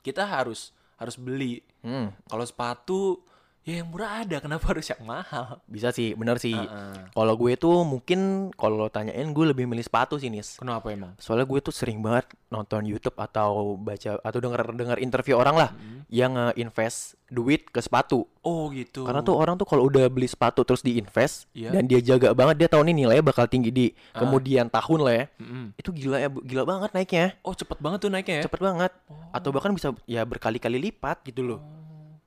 kita 0.00 0.26
harus 0.26 0.74
harus 0.96 1.14
beli. 1.14 1.62
Hmm, 1.80 2.10
Kalau 2.26 2.42
sepatu 2.42 3.22
ya 3.62 3.82
yang 3.82 3.88
murah 3.90 4.26
ada, 4.26 4.42
kenapa 4.42 4.74
harus 4.74 4.90
yang 4.90 5.02
mahal? 5.06 5.62
bisa 5.70 5.94
sih, 5.94 6.18
bener 6.18 6.36
sih. 6.42 6.54
Heeh. 6.54 7.14
Kalau 7.14 7.34
gue 7.38 7.52
tuh 7.54 7.86
mungkin 7.86 8.50
kalau 8.58 8.90
tanyain 8.90 9.30
gue 9.30 9.44
lebih 9.46 9.70
milih 9.70 9.82
sepatu 9.86 10.18
sih 10.18 10.28
Nis. 10.28 10.58
Kenapa 10.58 10.90
emang? 10.90 11.14
Soalnya 11.22 11.46
gue 11.46 11.58
tuh 11.62 11.70
sering 11.70 12.02
banget 12.02 12.26
nonton 12.50 12.84
YouTube 12.84 13.16
atau 13.16 13.78
baca 13.78 14.18
atau 14.20 14.38
denger 14.42 14.74
dengar 14.76 14.98
interview 14.98 15.38
orang 15.38 15.56
lah 15.56 15.70
yang 16.12 16.36
invest 16.58 17.16
duit 17.32 17.64
ke 17.72 17.80
sepatu. 17.80 18.28
Oh 18.44 18.68
gitu. 18.74 19.08
Karena 19.08 19.24
tuh 19.24 19.40
orang 19.40 19.56
tuh 19.56 19.64
kalau 19.64 19.88
udah 19.88 20.04
beli 20.12 20.28
sepatu 20.28 20.60
terus 20.68 20.84
diinvest 20.84 21.48
Iya. 21.56 21.72
dan 21.72 21.88
dia 21.88 22.04
jaga 22.04 22.36
banget 22.36 22.66
dia 22.66 22.68
tahu 22.68 22.84
nih 22.84 22.92
nilainya 22.92 23.24
bakal 23.24 23.48
tinggi 23.48 23.72
di 23.72 23.86
kemudian 24.12 24.68
tahun 24.68 25.00
lah 25.00 25.14
ya. 25.16 25.24
Mm-mm. 25.40 25.64
Itu 25.80 25.96
gila 25.96 26.20
ya, 26.20 26.28
gila 26.28 26.68
banget 26.68 26.90
naiknya. 26.92 27.26
Oh 27.40 27.56
cepet 27.56 27.80
banget 27.80 28.04
tuh 28.04 28.10
naiknya 28.12 28.34
ya? 28.42 28.44
Cepet 28.44 28.60
banget. 28.60 28.92
Atau 29.32 29.48
bahkan 29.48 29.72
bisa 29.72 29.96
ya 30.04 30.26
berkali-kali 30.28 30.76
lipat 30.76 31.24
gitu 31.24 31.40
loh. 31.40 31.60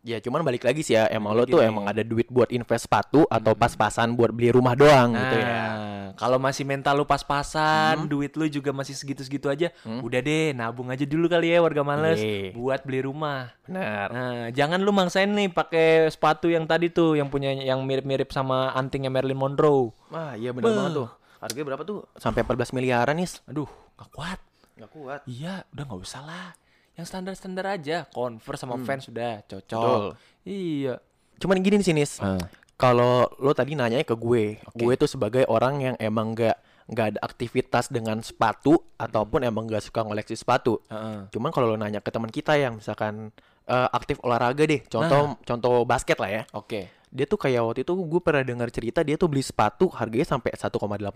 Ya 0.06 0.22
cuman 0.22 0.46
balik 0.46 0.62
lagi 0.62 0.86
sih 0.86 0.94
ya 0.94 1.10
emang 1.10 1.34
lo 1.34 1.50
tuh 1.50 1.66
emang 1.66 1.90
ada 1.90 2.06
duit 2.06 2.30
buat 2.30 2.54
invest 2.54 2.86
sepatu 2.86 3.25
atau 3.25 3.57
pas-pasan 3.57 4.13
buat 4.13 4.30
beli 4.30 4.54
rumah 4.54 4.78
doang 4.78 5.18
gitu 5.18 5.36
ya. 5.42 5.50
Nah, 5.50 6.06
kalau 6.13 6.38
masih 6.38 6.62
mental 6.62 7.02
lu 7.02 7.10
pas-pasan, 7.10 8.06
duit 8.06 8.30
lu 8.38 8.46
juga 8.46 8.69
masih 8.69 8.94
segitu-segitu 8.94 9.50
aja, 9.50 9.74
udah 9.81 10.19
deh 10.22 10.54
nabung 10.54 10.94
aja 10.94 11.10
dulu 11.10 11.25
kali 11.25 11.50
ya 11.50 11.57
warga 11.57 11.81
males 11.81 12.22
Iya. 12.22 12.54
buat 12.54 12.86
beli 12.86 13.02
rumah. 13.02 13.50
Benar. 13.66 14.07
Nah, 14.13 14.46
jangan 14.54 14.78
lu 14.86 14.94
mangsain 14.94 15.25
nih 15.25 15.50
pakai 15.50 16.06
sepatu 16.13 16.54
yang 16.54 16.69
tadi 16.69 16.94
tuh 16.94 17.18
yang 17.18 17.34
punya 17.34 17.57
yang 17.57 17.81
mirip-mirip 17.81 18.30
sama 18.30 18.78
antingnya 18.78 19.10
Marilyn 19.10 19.42
Monroe. 19.42 19.90
Wah, 20.13 20.38
iya 20.38 20.54
benar 20.54 20.69
banget 20.69 21.02
tuh. 21.02 21.10
Harganya 21.42 21.66
berapa 21.74 21.84
tuh? 21.84 22.00
Sampai 22.22 22.46
14 22.46 22.78
miliaran 22.78 23.18
nih. 23.18 23.42
Aduh, 23.50 23.68
gak 23.98 24.10
kuat. 24.13 24.40
Gak 24.78 24.92
kuat. 24.94 25.25
Iya, 25.25 25.66
udah 25.74 25.84
nggak 25.84 26.02
usah 26.06 26.22
lah. 26.22 26.48
Yang 26.95 27.06
standar-standar 27.12 27.65
aja, 27.68 28.07
Converse 28.12 28.63
sama 28.63 28.80
Vans 28.80 29.03
sudah 29.03 29.44
cocok. 29.44 29.83
Betul. 29.83 30.03
Iya. 30.47 30.95
Cuman 31.39 31.59
gini 31.59 31.83
nih 31.83 31.88
Sinis. 31.92 32.24
Kalau 32.75 33.31
lo 33.39 33.51
tadi 33.56 33.75
nanya 33.75 34.03
ke 34.03 34.15
gue, 34.15 34.59
gue 34.59 34.94
tuh 35.00 35.07
sebagai 35.07 35.47
orang 35.47 35.80
yang 35.80 35.95
emang 36.00 36.36
gak 36.36 36.59
nggak 36.86 37.18
ada 37.18 37.19
aktivitas 37.25 37.89
dengan 37.89 38.21
sepatu 38.21 38.77
ataupun 39.01 39.42
emang 39.42 39.65
gak 39.65 39.89
suka 39.89 40.06
ngoleksi 40.06 40.38
sepatu. 40.38 40.77
Heeh. 40.92 41.33
Cuman 41.33 41.50
kalau 41.50 41.74
lo 41.74 41.77
nanya 41.81 41.97
ke 41.97 42.13
teman 42.13 42.30
kita 42.30 42.53
yang 42.59 42.77
misalkan 42.77 43.33
eh, 43.65 43.88
aktif 43.89 44.21
olahraga 44.21 44.63
deh, 44.69 44.86
contoh 44.86 45.39
contoh 45.42 45.81
basket 45.88 46.19
lah 46.21 46.30
ya. 46.30 46.44
Oke. 46.53 46.94
Dia 47.10 47.25
tuh 47.25 47.38
kayak 47.38 47.62
waktu 47.62 47.81
itu 47.81 47.94
gue 47.94 48.19
pernah 48.19 48.42
dengar 48.42 48.69
cerita 48.69 49.02
dia 49.02 49.16
tuh 49.16 49.25
beli 49.25 49.40
sepatu 49.40 49.88
harganya 49.90 50.25
sampai 50.28 50.52
1,8 50.52 50.72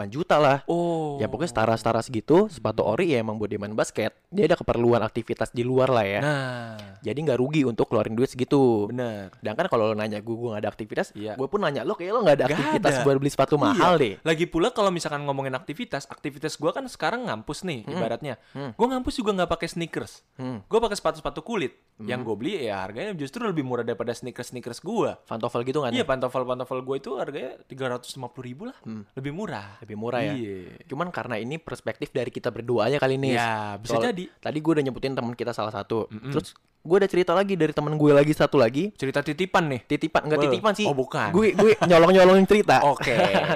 juta 0.08 0.36
lah. 0.36 0.58
Oh. 0.66 1.18
Ya 1.18 1.26
pokoknya 1.26 1.50
setara-setara 1.50 2.00
segitu, 2.00 2.48
sepatu 2.48 2.82
ori 2.82 3.12
ya 3.12 3.20
emang 3.20 3.36
buat 3.36 3.48
dia 3.48 3.58
main 3.58 3.74
basket. 3.74 4.14
Dia 4.30 4.46
ada 4.46 4.56
keperluan 4.56 5.00
aktivitas 5.00 5.50
di 5.50 5.62
luar 5.62 5.90
lah 5.90 6.06
ya. 6.06 6.20
Nah, 6.20 6.78
Jadi 7.00 7.20
nggak 7.22 7.38
rugi 7.38 7.62
untuk 7.64 7.88
keluarin 7.88 8.14
duit 8.14 8.28
segitu. 8.28 8.88
bener. 8.88 9.32
Sedangkan 9.40 9.66
kalau 9.68 9.88
lo 9.88 9.96
nanya 9.96 10.20
gue, 10.20 10.32
gue 10.32 10.50
gak 10.50 10.62
ada 10.62 10.70
aktivitas, 10.70 11.08
Iya. 11.14 11.34
gue 11.34 11.48
pun 11.48 11.60
nanya 11.60 11.84
lo 11.84 11.94
kayak 11.94 12.12
lo 12.12 12.20
gak 12.22 12.36
ada 12.36 12.46
Nggak 12.46 12.60
aktivitas 12.60 12.94
ada. 12.94 13.04
buat 13.04 13.16
beli 13.18 13.32
sepatu 13.32 13.56
mahal 13.56 13.94
Iya. 13.96 14.02
deh. 14.02 14.14
Lagi 14.24 14.46
pula 14.46 14.68
kalau 14.70 14.90
misalkan 14.90 15.24
ngomongin 15.24 15.54
aktivitas, 15.54 16.06
aktivitas 16.06 16.56
gua 16.56 16.72
kan 16.72 16.86
sekarang 16.86 17.26
ngampus 17.26 17.64
nih 17.64 17.86
ibaratnya. 17.86 18.36
Hmm. 18.52 18.72
Gua 18.74 18.88
ngampus 18.90 19.16
juga 19.16 19.32
nggak 19.34 19.50
pakai 19.50 19.68
sneakers. 19.70 20.24
Hmm. 20.36 20.60
Gua 20.66 20.80
pakai 20.80 20.96
sepatu-sepatu 20.96 21.40
kulit. 21.40 21.74
Yang 22.00 22.20
gue 22.24 22.36
beli 22.38 22.54
ya 22.64 22.80
harganya 22.80 23.12
justru 23.12 23.44
lebih 23.44 23.60
murah 23.62 23.84
daripada 23.84 24.16
sneakers-sneakers 24.16 24.80
gua. 24.80 25.20
Pantofel 25.24 25.64
gitu 25.64 25.79
kan 25.82 25.92
Iya, 25.92 26.04
ya? 26.04 26.08
pantofel-pantofel 26.08 26.80
gue 26.82 26.96
itu 26.98 27.12
harganya 27.16 27.54
350 27.66 28.16
ribu 28.42 28.64
lah. 28.68 28.78
Lebih 29.14 29.32
murah. 29.32 29.80
Lebih 29.80 29.96
murah 29.96 30.22
ya. 30.22 30.34
Iya. 30.34 30.84
Cuman 30.86 31.10
karena 31.10 31.36
ini 31.36 31.58
perspektif 31.58 32.10
dari 32.10 32.30
kita 32.30 32.50
berdua 32.50 32.88
aja 32.88 32.98
kali 32.98 33.16
ini. 33.16 33.34
Ya, 33.34 33.76
bisa 33.76 33.98
jadi. 33.98 34.28
Tadi 34.40 34.58
gue 34.58 34.72
udah 34.76 34.84
nyebutin 34.84 35.14
teman 35.14 35.34
kita 35.34 35.52
salah 35.52 35.72
satu. 35.72 36.06
Terus 36.10 36.54
gue 36.80 36.96
ada 36.96 37.12
cerita 37.12 37.36
lagi 37.36 37.60
dari 37.60 37.76
teman 37.76 38.00
gue 38.00 38.12
lagi 38.12 38.32
satu 38.32 38.56
lagi. 38.56 38.96
Cerita 38.96 39.20
titipan 39.20 39.68
nih. 39.68 39.82
Titipan, 39.84 40.22
nggak 40.26 40.40
titipan 40.48 40.72
sih. 40.74 40.88
Oh, 40.88 40.96
bukan. 40.96 41.30
Gue 41.36 41.52
gue 41.52 41.76
nyolong-nyolongin 41.76 42.48
cerita. 42.48 42.80
Oke. 42.94 43.12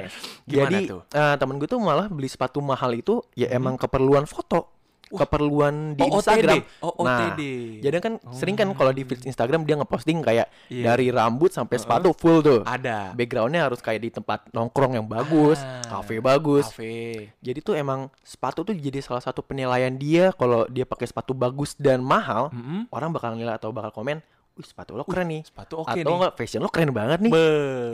Gimana 0.48 0.68
Jadi 0.68 0.78
tuh? 0.92 1.00
eh, 1.08 1.34
temen 1.40 1.56
gue 1.56 1.68
tuh 1.68 1.80
malah 1.80 2.06
beli 2.12 2.28
sepatu 2.28 2.60
mahal 2.60 2.92
itu 2.92 3.24
ya 3.32 3.48
emang 3.48 3.80
keperluan 3.80 4.28
foto. 4.28 4.73
Keperluan 5.16 5.94
di 5.94 6.02
Oh, 6.02 6.18
Instagram. 6.18 6.58
OTD. 6.58 6.82
Oh, 6.82 7.04
Nah, 7.04 7.34
jadi 7.78 7.96
kan 7.98 8.12
sering 8.30 8.54
kan 8.54 8.68
kalau 8.72 8.90
di 8.90 9.02
feed 9.02 9.24
Instagram 9.24 9.62
dia 9.62 9.74
ngeposting 9.74 10.18
kayak 10.20 10.46
Iya. 10.66 10.84
dari 10.88 11.08
rambut 11.08 11.50
sampai 11.50 11.76
sepatu 11.76 12.10
full 12.12 12.40
tuh. 12.40 12.60
Ada. 12.62 13.12
Backgroundnya 13.12 13.64
harus 13.64 13.78
kayak 13.78 14.00
di 14.00 14.10
tempat 14.10 14.50
nongkrong 14.50 14.94
yang 14.94 15.06
bagus, 15.06 15.58
Ah, 15.58 16.00
kafe 16.00 16.18
bagus. 16.18 16.68
Cafe. 16.68 17.30
Jadi 17.38 17.58
tuh 17.60 17.74
emang 17.74 18.10
sepatu 18.20 18.62
tuh 18.62 18.72
jadi 18.72 18.98
salah 18.98 19.20
satu 19.20 19.40
penilaian 19.40 19.92
dia 19.92 20.30
kalau 20.30 20.66
dia 20.66 20.84
pakai 20.84 21.04
sepatu 21.04 21.32
bagus 21.32 21.74
dan 21.74 22.00
mahal, 22.00 22.50
Mm-mm. 22.50 22.88
orang 22.88 23.10
bakal 23.10 23.34
nilai 23.34 23.54
atau 23.54 23.70
bakal 23.70 23.92
komen, 23.92 24.18
"Wih, 24.54 24.66
sepatu 24.66 24.94
lo 24.94 25.02
keren 25.02 25.28
nih." 25.30 25.42
Sepatu 25.42 25.82
oke 25.82 25.90
atau 25.90 26.06
nih. 26.06 26.16
enggak 26.18 26.32
fashion 26.38 26.62
lo 26.62 26.70
keren 26.70 26.94
banget 26.94 27.18
nih. 27.26 27.32
Be. 27.34 27.46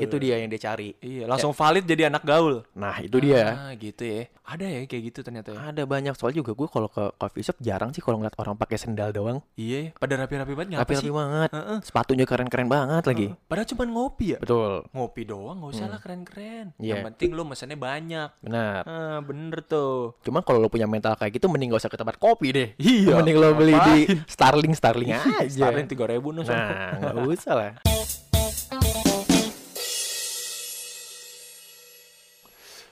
Itu 0.04 0.16
dia 0.20 0.36
yang 0.40 0.48
dia 0.52 0.60
cari. 0.60 0.92
Iya, 1.00 1.24
langsung 1.24 1.56
valid 1.56 1.84
jadi 1.88 2.12
anak 2.12 2.22
gaul. 2.22 2.62
Nah, 2.76 3.00
itu 3.00 3.16
dia. 3.20 3.56
Ah, 3.56 3.72
gitu 3.76 4.02
ya. 4.04 4.28
Ada 4.50 4.66
ya 4.66 4.78
kayak 4.82 5.02
gitu 5.14 5.18
ternyata 5.22 5.54
ya. 5.54 5.70
Ada 5.70 5.86
banyak 5.86 6.10
soalnya 6.18 6.42
juga 6.42 6.58
gue 6.58 6.66
kalau 6.66 6.90
ke 6.90 7.14
coffee 7.14 7.46
shop 7.46 7.62
jarang 7.62 7.94
sih 7.94 8.02
kalau 8.02 8.18
ngeliat 8.18 8.34
orang 8.34 8.58
pakai 8.58 8.82
sendal 8.82 9.14
doang. 9.14 9.38
Iya, 9.54 9.94
pada 9.94 10.18
rapi-rapi 10.18 10.52
banget 10.58 10.82
Rapi-rapi 10.82 11.10
banget. 11.14 11.50
Heeh. 11.54 11.78
Sepatunya 11.86 12.26
keren-keren 12.26 12.66
banget 12.66 13.06
lagi. 13.06 13.26
Padahal 13.46 13.68
cuma 13.70 13.82
ngopi 13.86 14.34
ya. 14.34 14.38
Betul. 14.42 14.82
Ngopi 14.90 15.22
doang 15.22 15.62
nggak 15.62 15.70
usah 15.70 15.86
lah 15.86 16.00
keren-keren. 16.02 16.74
Iya. 16.82 16.98
Yang 16.98 17.14
penting 17.14 17.30
lu 17.30 17.46
mesennya 17.46 17.78
banyak. 17.78 18.28
Benar. 18.42 18.82
Ah, 18.90 19.18
bener 19.22 19.62
tuh. 19.62 20.18
Cuma 20.26 20.42
kalau 20.42 20.58
lo 20.58 20.66
punya 20.66 20.90
mental 20.90 21.14
kayak 21.14 21.38
gitu 21.38 21.46
mending 21.46 21.70
gak 21.70 21.86
usah 21.86 21.92
ke 21.94 21.98
tempat 21.98 22.18
kopi 22.18 22.50
deh. 22.50 22.68
Iya, 22.74 23.22
Mending 23.22 23.36
lo 23.38 23.54
beli 23.54 23.78
di? 23.78 23.98
Starling 24.26 24.74
Starling 24.74 25.14
aja. 25.14 25.46
Starling 25.46 25.86
tiga 25.86 26.10
ribu 26.10 26.34
nih. 26.34 26.49
Nah, 26.50 26.90
nggak 26.98 27.14
usah 27.28 27.54
lah. 27.54 27.72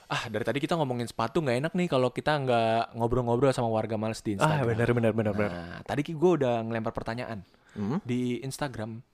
Ah, 0.09 0.25
dari 0.25 0.41
tadi 0.41 0.57
kita 0.57 0.73
ngomongin 0.73 1.05
sepatu 1.05 1.37
nggak 1.37 1.57
enak 1.61 1.73
nih 1.77 1.85
kalau 1.85 2.09
kita 2.09 2.33
nggak 2.33 2.97
ngobrol-ngobrol 2.97 3.53
sama 3.53 3.69
warga 3.69 3.93
males 3.93 4.25
di 4.25 4.33
Ah, 4.33 4.57
Instagram. 4.57 4.65
benar 4.65 4.89
benar 4.89 5.11
benar 5.13 5.33
benar. 5.37 5.51
Nah, 5.53 5.77
tadi 5.85 6.01
gue 6.01 6.31
udah 6.33 6.65
ngelempar 6.65 6.89
pertanyaan 6.91 7.45
Hmm? 7.77 8.01
di 8.01 8.41
Instagram. 8.41 9.05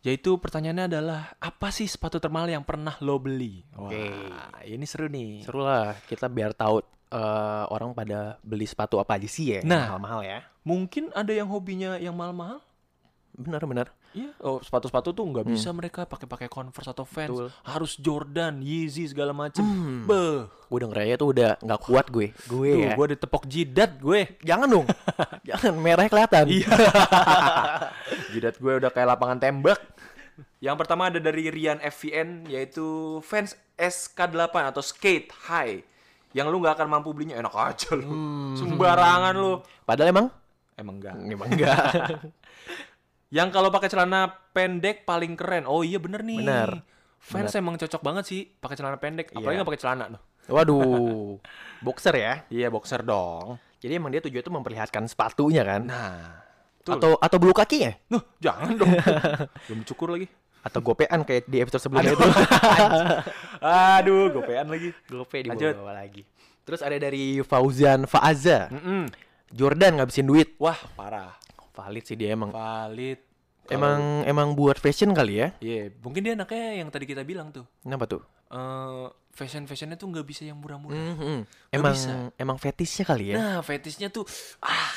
Yaitu 0.00 0.36
pertanyaannya 0.36 0.88
adalah 0.88 1.20
apa 1.36 1.68
sih 1.68 1.84
sepatu 1.84 2.16
termahal 2.16 2.48
yang 2.48 2.64
pernah 2.64 2.96
lo 3.00 3.20
beli? 3.20 3.60
Oke. 3.76 4.00
Wah, 4.00 4.64
ini 4.64 4.84
seru 4.84 5.12
nih. 5.12 5.44
Seru 5.44 5.60
lah 5.60 5.92
kita 6.08 6.24
biar 6.26 6.56
tahu 6.56 6.80
eh, 7.04 7.64
orang 7.68 7.92
pada 7.92 8.40
beli 8.40 8.64
sepatu 8.64 8.96
apa 8.96 9.20
aja 9.20 9.28
sih 9.28 9.52
ya. 9.52 9.60
Nah. 9.60 9.92
mahal-mahal 9.92 10.24
ya. 10.24 10.40
Mungkin 10.64 11.12
ada 11.12 11.30
yang 11.30 11.46
hobinya 11.46 12.00
yang 12.00 12.16
mahal-mahal? 12.16 12.63
Benar 13.34 13.66
benar. 13.66 13.86
Iya, 14.14 14.30
oh 14.46 14.62
sepatu-sepatu 14.62 15.10
tuh 15.10 15.26
nggak 15.26 15.50
bisa 15.50 15.74
mereka 15.74 16.06
pakai-pakai 16.06 16.46
Converse 16.46 16.86
atau 16.86 17.02
Vans, 17.02 17.30
Betul. 17.34 17.46
harus 17.66 17.98
Jordan, 17.98 18.62
Yeezy 18.62 19.10
segala 19.10 19.34
macem. 19.34 19.66
Hmm. 19.66 20.06
Beh, 20.06 20.46
Gue 20.70 20.78
denger 20.78 20.98
aja 21.02 21.14
tuh 21.18 21.28
udah 21.34 21.50
nggak 21.58 21.80
kuat 21.82 22.06
gue. 22.08 22.30
Gue 22.46 22.70
tuh 22.70 22.82
ya. 22.86 22.94
gue 22.94 23.06
ditepok 23.18 23.42
jidat 23.46 23.98
gue. 23.98 24.38
Jangan 24.40 24.70
dong. 24.70 24.86
Jangan 25.50 25.72
merahnya 25.74 26.10
kelihatan. 26.10 26.44
Iya. 26.46 26.70
Jidat 28.34 28.56
gue 28.58 28.72
udah 28.78 28.90
kayak 28.90 29.08
lapangan 29.10 29.38
tembak. 29.42 29.82
Yang 30.58 30.76
pertama 30.78 31.10
ada 31.10 31.18
dari 31.18 31.50
Rian 31.50 31.78
FVN 31.78 32.46
yaitu 32.46 33.18
Vans 33.22 33.54
SK8 33.74 34.54
atau 34.70 34.82
Skate 34.82 35.30
High. 35.50 35.82
Yang 36.34 36.46
lu 36.50 36.62
nggak 36.62 36.78
akan 36.78 36.88
mampu 36.90 37.10
belinya 37.10 37.38
enak 37.38 37.54
aja 37.54 37.94
lu. 37.94 38.10
Sembarangan 38.58 39.34
lu. 39.34 39.58
Padahal 39.82 40.10
emang 40.10 40.26
Emang 40.74 40.98
enggak. 40.98 41.14
emang 41.14 41.48
enggak. 41.54 41.78
Yang 43.28 43.48
kalau 43.50 43.68
pakai 43.68 43.88
celana 43.88 44.20
pendek 44.50 45.04
paling 45.04 45.34
keren. 45.34 45.64
Oh 45.64 45.80
iya 45.80 45.96
bener 45.96 46.20
nih. 46.20 46.40
Bener. 46.40 46.70
Fans 47.18 47.54
emang 47.54 47.76
cocok 47.76 48.00
banget 48.00 48.24
sih 48.26 48.40
pakai 48.44 48.76
celana 48.76 48.96
pendek. 48.96 49.32
Apalagi 49.32 49.48
Iya. 49.48 49.58
nggak 49.58 49.68
pakai 49.68 49.82
celana 49.82 50.04
tuh. 50.10 50.22
Waduh. 50.46 51.40
Boxer 51.84 52.14
ya. 52.14 52.34
Iya 52.48 52.68
boxer 52.68 53.00
dong. 53.00 53.56
Jadi 53.78 53.92
emang 53.94 54.08
dia 54.08 54.20
tujuannya 54.20 54.44
tuh 54.44 54.54
memperlihatkan 54.54 55.04
sepatunya 55.04 55.60
kan. 55.62 55.82
Nah. 55.84 56.40
Betul. 56.78 57.00
atau 57.00 57.10
atau 57.16 57.36
bulu 57.40 57.56
kakinya 57.56 57.96
Nuh, 58.12 58.20
jangan 58.36 58.76
dong. 58.76 58.92
Belum 59.72 59.80
cukur 59.84 60.12
lagi. 60.12 60.28
atau 60.60 60.80
gopean 60.80 61.24
kayak 61.24 61.44
di 61.44 61.60
episode 61.60 61.80
sebelumnya 61.80 62.12
itu. 62.12 62.24
Aduh, 63.96 64.32
gopean 64.32 64.68
lagi. 64.68 64.92
Gope 65.08 65.38
di 65.40 65.48
Lanjut. 65.48 65.76
bawah 65.76 65.92
lagi. 65.92 66.24
Terus 66.64 66.80
ada 66.80 66.96
dari 66.96 67.40
Fauzan 67.40 68.04
Faaza. 68.04 68.72
Mm-mm. 68.72 69.08
Jordan 69.52 70.00
ngabisin 70.00 70.24
duit. 70.24 70.56
Wah, 70.56 70.76
parah. 70.92 71.36
Valid 71.74 72.04
sih 72.04 72.14
dia 72.14 72.32
emang. 72.32 72.50
Valid. 72.50 73.20
Emang 73.64 74.22
emang 74.22 74.52
buat 74.52 74.76
fashion 74.76 75.10
kali 75.10 75.40
ya? 75.40 75.48
Iya, 75.58 75.88
mungkin 75.98 76.20
dia 76.20 76.36
anaknya 76.36 76.78
yang 76.78 76.88
tadi 76.88 77.04
kita 77.04 77.24
bilang 77.24 77.48
tuh. 77.48 77.64
Kenapa 77.80 78.04
tuh? 78.04 78.20
Eh, 78.46 79.06
fashion 79.32 79.64
fashionnya 79.64 79.96
tuh 79.96 80.06
nggak 80.06 80.22
bisa 80.22 80.44
yang 80.44 80.60
murah-murah. 80.60 80.94
Mhm. 80.94 81.16
Nggak 81.42 81.72
Emang 81.72 81.94
bisa. 81.96 82.12
emang 82.36 82.56
fetishnya 82.56 83.04
kali 83.04 83.32
ya? 83.32 83.36
Nah, 83.36 83.58
fetishnya 83.60 84.06
tuh 84.06 84.22
ah 84.60 84.92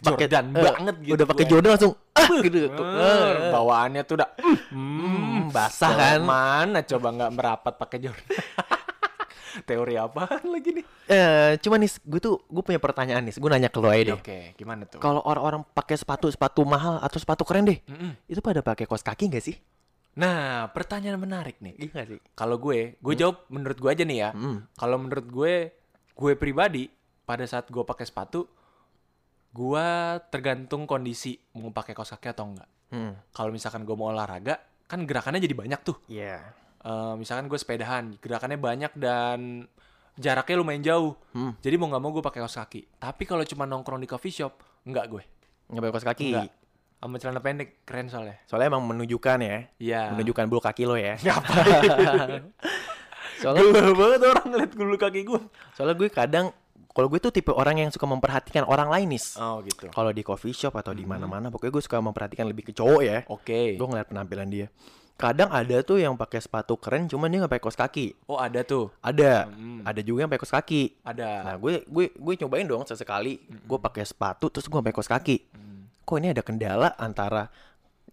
Pakai- 0.00 0.30
Jordan 0.30 0.46
eh, 0.48 0.62
banget 0.62 0.94
gitu. 1.02 1.12
Udah 1.18 1.26
pakai. 1.26 1.44
Jordan 1.44 1.70
langsung 1.74 1.92
ah 2.14 2.30
gitu. 2.38 2.58
Eh, 2.70 3.34
bawaannya 3.50 4.02
tuh 4.06 4.14
udah 4.14 4.28
Hmm, 4.70 5.50
basah 5.50 5.90
kan? 5.90 6.18
Mana 6.22 6.80
coba 6.80 7.08
nggak 7.10 7.32
merapat 7.34 7.74
pakai 7.76 7.98
Jordan? 8.00 8.26
Teori 9.66 9.94
apaan 9.98 10.44
lagi 10.46 10.70
nih? 10.76 10.84
Eh, 11.10 11.52
cuma 11.60 11.76
nih 11.80 11.90
gue 12.02 12.20
tuh 12.22 12.40
gue 12.46 12.62
punya 12.62 12.78
pertanyaan 12.78 13.22
nih. 13.26 13.34
Gue 13.36 13.50
nanya 13.50 13.70
ke 13.70 13.78
lo 13.82 13.90
aja 13.90 14.02
deh. 14.12 14.16
Oke, 14.16 14.38
gimana 14.54 14.86
tuh? 14.86 15.02
Kalau 15.02 15.22
orang-orang 15.26 15.66
pakai 15.74 15.98
sepatu 15.98 16.30
sepatu 16.30 16.62
mahal 16.62 17.02
atau 17.02 17.18
sepatu 17.18 17.42
keren 17.42 17.66
deh, 17.66 17.78
Mm-mm. 17.86 18.14
itu 18.30 18.38
pada 18.38 18.62
pakai 18.62 18.86
kaos 18.86 19.02
kaki 19.02 19.30
nggak 19.30 19.44
sih? 19.44 19.56
Nah, 20.18 20.66
pertanyaan 20.74 21.18
menarik 21.22 21.62
nih. 21.62 21.74
Iya 21.78 22.02
sih? 22.06 22.20
Kalau 22.34 22.58
gue, 22.58 22.98
gue 22.98 23.14
jawab 23.14 23.46
menurut 23.46 23.78
gue 23.78 23.90
aja 23.90 24.02
nih 24.02 24.18
ya. 24.26 24.30
Hmm. 24.34 24.66
Kalau 24.74 24.96
menurut 24.98 25.26
gue, 25.30 25.54
gue 26.18 26.32
pribadi 26.34 26.90
pada 27.22 27.46
saat 27.46 27.70
gue 27.70 27.82
pakai 27.86 28.10
sepatu, 28.10 28.50
gue 29.54 29.86
tergantung 30.34 30.86
kondisi 30.86 31.38
mau 31.54 31.70
pakai 31.70 31.94
kaos 31.94 32.10
kaki 32.18 32.34
atau 32.34 32.50
enggak. 32.50 32.70
Hmm. 32.90 33.14
Kalau 33.30 33.54
misalkan 33.54 33.86
gue 33.86 33.94
mau 33.94 34.10
olahraga, 34.10 34.58
kan 34.90 35.06
gerakannya 35.06 35.38
jadi 35.38 35.54
banyak 35.54 35.80
tuh. 35.86 35.96
Iya. 36.10 36.42
Eh, 36.80 37.14
misalkan 37.14 37.44
gue 37.44 37.56
sepedahan, 37.56 38.16
gerakannya 38.18 38.56
banyak 38.56 38.92
dan 38.96 39.68
jaraknya 40.16 40.56
lumayan 40.56 40.82
jauh. 40.82 41.12
Hmm. 41.32 41.52
Jadi 41.60 41.76
mau 41.76 41.88
nggak 41.88 42.00
mau 42.00 42.10
gue 42.10 42.24
pakai 42.24 42.40
kaos 42.40 42.56
kaki. 42.56 42.96
Tapi 42.96 43.22
kalau 43.24 43.44
cuma 43.44 43.68
nongkrong 43.68 44.00
di 44.00 44.08
coffee 44.08 44.32
shop, 44.32 44.60
enggak 44.84 45.12
gue. 45.12 45.22
Nggak 45.68 45.80
pakai 45.82 45.94
kaos 45.94 46.08
kaki. 46.08 46.28
Enggak. 46.32 46.48
Sama 47.00 47.16
celana 47.16 47.40
pendek, 47.40 47.68
keren 47.84 48.12
soalnya. 48.12 48.36
Soalnya 48.44 48.76
emang 48.76 48.84
menunjukkan 48.84 49.38
ya, 49.40 49.56
Iya. 49.80 50.02
menunjukkan 50.12 50.44
bulu 50.48 50.60
kaki 50.60 50.84
lo 50.84 50.96
ya. 50.96 51.16
Ngapain? 51.16 52.44
Soalnya 53.40 53.72
Gelo 53.72 53.96
banget 53.96 54.20
orang 54.20 54.46
ngeliat 54.52 54.72
bulu 54.76 54.96
kaki 55.00 55.20
gue. 55.24 55.40
soalnya 55.72 55.96
gue 55.96 56.08
kadang 56.12 56.52
kalau 56.92 57.08
gue 57.08 57.16
tuh 57.16 57.32
tipe 57.32 57.48
orang 57.48 57.80
yang 57.80 57.88
suka 57.88 58.04
memperhatikan 58.04 58.68
orang 58.68 58.92
lain 58.92 59.16
nih. 59.16 59.22
Oh 59.40 59.64
gitu. 59.64 59.88
Kalau 59.88 60.12
di 60.12 60.20
coffee 60.20 60.52
shop 60.52 60.76
atau 60.76 60.92
di 60.92 61.08
mana-mana, 61.08 61.48
pokoknya 61.48 61.72
gue 61.72 61.84
suka 61.88 62.04
memperhatikan 62.04 62.44
lebih 62.44 62.68
ke 62.68 62.72
cowok 62.76 63.00
ya. 63.00 63.24
Oke. 63.32 63.80
Gue 63.80 63.86
ngeliat 63.88 64.12
penampilan 64.12 64.44
dia. 64.52 64.68
Kadang 65.20 65.50
ada 65.50 65.76
tuh 65.80 65.96
yang 65.96 66.16
pakai 66.16 66.40
sepatu 66.40 66.74
keren, 66.74 67.04
cuman 67.04 67.28
dia 67.28 67.38
nggak 67.38 67.52
pakai 67.52 67.62
kaos 67.62 67.76
kaki. 67.76 68.06
Oh 68.24 68.36
ada 68.36 68.60
tuh. 68.62 68.88
Ada, 68.98 69.46
Hmm. 69.46 69.84
ada 69.84 70.00
juga 70.00 70.24
yang 70.24 70.30
pakai 70.30 70.40
kaos 70.40 70.54
kaki. 70.54 70.82
Ada. 71.02 71.28
Nah, 71.44 71.54
gue 71.56 71.84
gue 71.84 72.04
gue 72.10 72.34
nyobain 72.38 72.64
dong 72.64 72.82
sesekali. 72.82 73.36
Gue 73.62 73.76
pakai 73.76 74.02
sepatu 74.02 74.48
terus 74.48 74.64
gue 74.64 74.80
pakai 74.80 74.92
kaos 74.92 75.06
kaki. 75.06 75.36
Hmm. 75.52 75.84
Kok 76.02 76.16
ini 76.16 76.28
ada 76.30 76.40
kendala 76.40 76.96
antara 76.96 77.52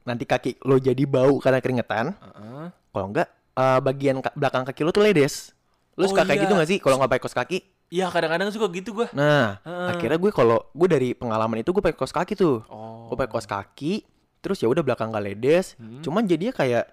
nanti 0.04 0.24
kaki 0.24 0.62
lo 0.62 0.78
jadi 0.78 1.04
bau 1.04 1.36
karena 1.38 1.58
keringetan, 1.58 2.12
Heeh. 2.14 2.68
kalau 2.90 3.06
enggak 3.08 3.28
eh, 3.54 3.80
bagian 3.82 4.20
ka- 4.20 4.32
belakang 4.34 4.64
kaki 4.64 4.82
lo 4.82 4.92
tuh 4.92 5.02
ledes. 5.02 5.52
Lo 5.94 6.06
Oh, 6.06 6.08
suka 6.08 6.22
kayak 6.24 6.38
iya. 6.38 6.44
gitu 6.44 6.54
gak 6.54 6.70
sih 6.70 6.78
kalau 6.78 6.96
nggak 6.98 7.10
pakai 7.10 7.24
kaos 7.24 7.34
kaki? 7.36 7.58
Iya 7.88 8.06
kadang-kadang 8.08 8.52
suka 8.52 8.68
gitu 8.70 8.92
gue. 8.94 9.08
Nah, 9.12 9.58
Heeh. 9.60 9.88
akhirnya 9.90 10.16
gue 10.18 10.30
kalau 10.30 10.60
gue 10.70 10.88
dari 10.88 11.10
pengalaman 11.12 11.58
itu 11.58 11.72
gue 11.72 11.80
pakai 11.82 11.96
kaos 11.96 12.12
kaki 12.12 12.36
tuh. 12.36 12.62
Oh. 12.68 13.08
Gue 13.08 13.18
pakai 13.18 13.32
kaos 13.32 13.48
kaki, 13.48 14.04
terus 14.38 14.60
ya 14.60 14.68
udah 14.68 14.80
belakang 14.82 15.08
gak 15.08 15.24
ledes. 15.24 15.74
Hmm. 15.76 16.00
Cuman 16.00 16.24
jadinya 16.24 16.52
kayak 16.52 16.86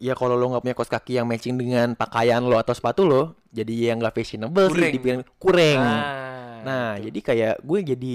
ya 0.00 0.16
kalau 0.16 0.32
lo 0.34 0.48
nggak 0.48 0.64
punya 0.64 0.74
kaos 0.74 0.88
kaki 0.88 1.20
yang 1.20 1.28
matching 1.28 1.54
dengan 1.54 1.92
pakaian 1.92 2.40
lo 2.40 2.56
atau 2.56 2.72
sepatu 2.72 3.04
lo, 3.04 3.36
jadi 3.52 3.92
yang 3.92 4.00
nggak 4.00 4.16
fashionable 4.16 4.66
sih, 4.66 4.80
Kurang. 4.80 4.92
dibilang 4.96 5.22
kurang. 5.36 5.78
Nah, 5.78 6.28
Nah, 6.60 6.88
gitu. 6.96 7.04
jadi 7.08 7.18
kayak 7.22 7.54
gue 7.60 7.78
jadi 7.86 8.12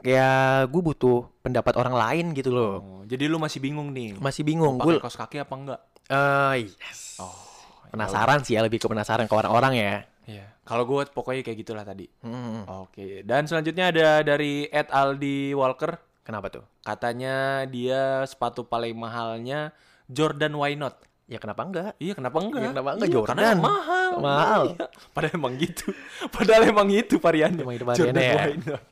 kayak 0.00 0.34
gue 0.68 0.82
butuh 0.82 1.18
pendapat 1.40 1.74
orang 1.76 1.94
lain 1.94 2.26
gitu 2.32 2.52
loh. 2.52 2.72
Oh, 2.80 3.02
jadi 3.04 3.24
lu 3.24 3.40
masih 3.40 3.60
bingung 3.60 3.88
nih. 3.88 4.16
Masih 4.20 4.44
bingung 4.44 4.76
gue. 4.76 5.00
kaos 5.00 5.16
kaki 5.16 5.40
apa 5.40 5.54
enggak? 5.54 5.80
Eh, 6.04 6.68
yes. 6.68 7.20
Oh. 7.20 7.32
Penasaran 7.88 8.42
sih 8.42 8.58
ya 8.58 8.60
lebih 8.60 8.82
ke 8.82 8.88
penasaran 8.90 9.24
ke 9.24 9.32
orang-orang 9.32 9.72
ya. 9.78 9.94
Iya. 10.26 10.46
Kalau 10.64 10.84
gue 10.84 11.04
pokoknya 11.06 11.40
kayak 11.40 11.58
gitulah 11.60 11.84
tadi. 11.84 12.08
Hmm, 12.20 12.64
Oke. 12.84 13.22
Dan 13.22 13.44
selanjutnya 13.44 13.92
ada 13.92 14.08
dari 14.20 14.66
Ed 14.68 14.88
Aldi 14.88 15.52
Walker. 15.54 15.96
kenapa 16.20 16.48
tuh? 16.48 16.64
Katanya 16.80 17.68
dia 17.68 18.24
sepatu 18.24 18.64
paling 18.64 18.96
mahalnya 18.96 19.76
Jordan 20.06 20.52
Why 20.54 20.74
Not. 20.74 20.96
Ya 21.24 21.40
kenapa 21.40 21.64
enggak? 21.64 21.96
Iya 21.96 22.12
kenapa 22.12 22.36
enggak? 22.36 22.60
Iya, 22.60 22.70
kenapa 22.76 22.88
enggak? 22.92 23.08
Iya, 23.08 23.14
Jordan. 23.16 23.36
Karena 23.40 23.56
mahal. 23.56 24.12
Mahal. 24.20 24.62
Iya. 24.76 24.86
Padahal 25.10 25.32
emang 25.34 25.52
gitu. 25.56 25.86
Padahal 26.36 26.62
emang 26.68 26.88
itu 26.92 27.14
variannya. 27.16 27.62
Emang 27.64 27.76
itu 27.76 27.84
variannya 27.84 28.12
Jordan 28.12 28.24
ya. 28.28 28.44
Why 28.44 28.56
Not. 28.60 28.82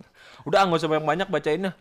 Udah 0.43 0.59
nggak 0.65 0.79
usah 0.81 0.89
banyak-banyak 0.89 1.29
bacainnya. 1.29 1.73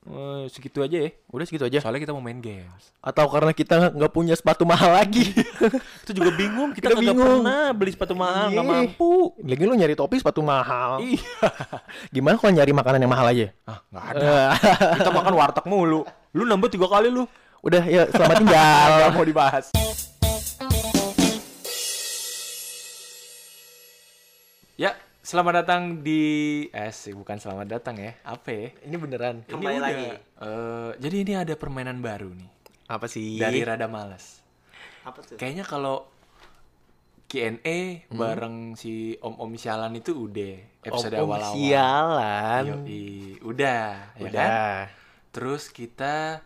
Eh, 0.00 0.48
segitu 0.48 0.80
aja 0.80 0.96
ya. 0.96 1.10
Udah 1.30 1.44
segitu 1.44 1.62
aja. 1.62 1.78
Soalnya 1.78 2.02
kita 2.02 2.10
mau 2.10 2.24
main 2.24 2.40
games. 2.40 2.90
Atau 2.98 3.28
karena 3.28 3.52
kita 3.52 3.92
nggak 3.92 4.10
punya 4.10 4.34
sepatu 4.34 4.64
mahal 4.64 4.96
lagi. 4.96 5.30
Itu 6.02 6.10
juga 6.10 6.32
bingung. 6.34 6.72
Kita, 6.74 6.90
Kita 6.90 7.04
bingung. 7.04 7.44
pernah 7.44 7.70
beli 7.70 7.92
sepatu 7.92 8.16
mahal. 8.16 8.48
Nggak 8.50 8.64
Iya. 8.64 8.72
mampu. 8.74 9.12
Lagi 9.38 9.62
lu 9.62 9.74
nyari 9.76 9.94
topi 9.94 10.16
sepatu 10.18 10.40
mahal. 10.40 11.04
Iya. 11.04 11.22
Gimana 12.16 12.34
kalau 12.34 12.50
nyari 12.50 12.72
makanan 12.72 12.98
yang 12.98 13.12
mahal 13.12 13.28
aja? 13.28 13.46
Ah, 13.62 13.78
nggak 13.86 14.04
ada. 14.10 14.32
Kita 14.98 15.10
makan 15.12 15.32
warteg 15.36 15.66
mulu. 15.68 16.02
Lu 16.32 16.42
nambah 16.42 16.66
tiga 16.66 16.88
kali 16.88 17.12
lu. 17.12 17.28
Udah 17.60 17.84
ya 17.84 18.08
selamat 18.08 18.36
tinggal. 18.40 18.88
Nggak 18.96 19.12
mau 19.12 19.24
dibahas. 19.28 19.66
Ya, 24.80 24.96
selamat 25.20 25.64
datang 25.64 26.00
di 26.00 26.22
eh 26.72 26.88
sih, 26.88 27.12
bukan 27.12 27.36
selamat 27.36 27.68
datang 27.68 28.00
ya. 28.00 28.16
Apa 28.24 28.48
ya? 28.48 28.66
Ini 28.88 28.96
beneran. 28.96 29.36
Ini 29.44 29.60
udah. 29.60 30.16
Eh, 30.40 30.90
jadi 30.96 31.16
ini 31.20 31.32
ada 31.36 31.52
permainan 31.52 32.00
baru 32.00 32.32
nih 32.32 32.48
Apa 32.88 33.04
sih? 33.04 33.36
dari 33.36 33.60
Rada 33.60 33.84
Males. 33.86 34.40
apa 35.00 35.20
tuh? 35.24 35.36
Kayaknya 35.36 35.64
kalau 35.64 36.04
Q&A 37.24 38.04
bareng 38.08 38.72
si 38.76 39.16
Om-Om 39.16 39.52
Sialan 39.56 39.96
itu 39.96 40.12
udah 40.28 40.52
episode 40.84 41.12
Om-om 41.16 41.24
awal-awal. 41.28 41.54
sialan. 41.56 42.62
Yoi, 42.68 43.08
udah, 43.40 43.84
ya 44.16 44.28
kan? 44.28 44.48
Udah. 44.48 44.76
Terus 45.30 45.72
kita 45.72 46.40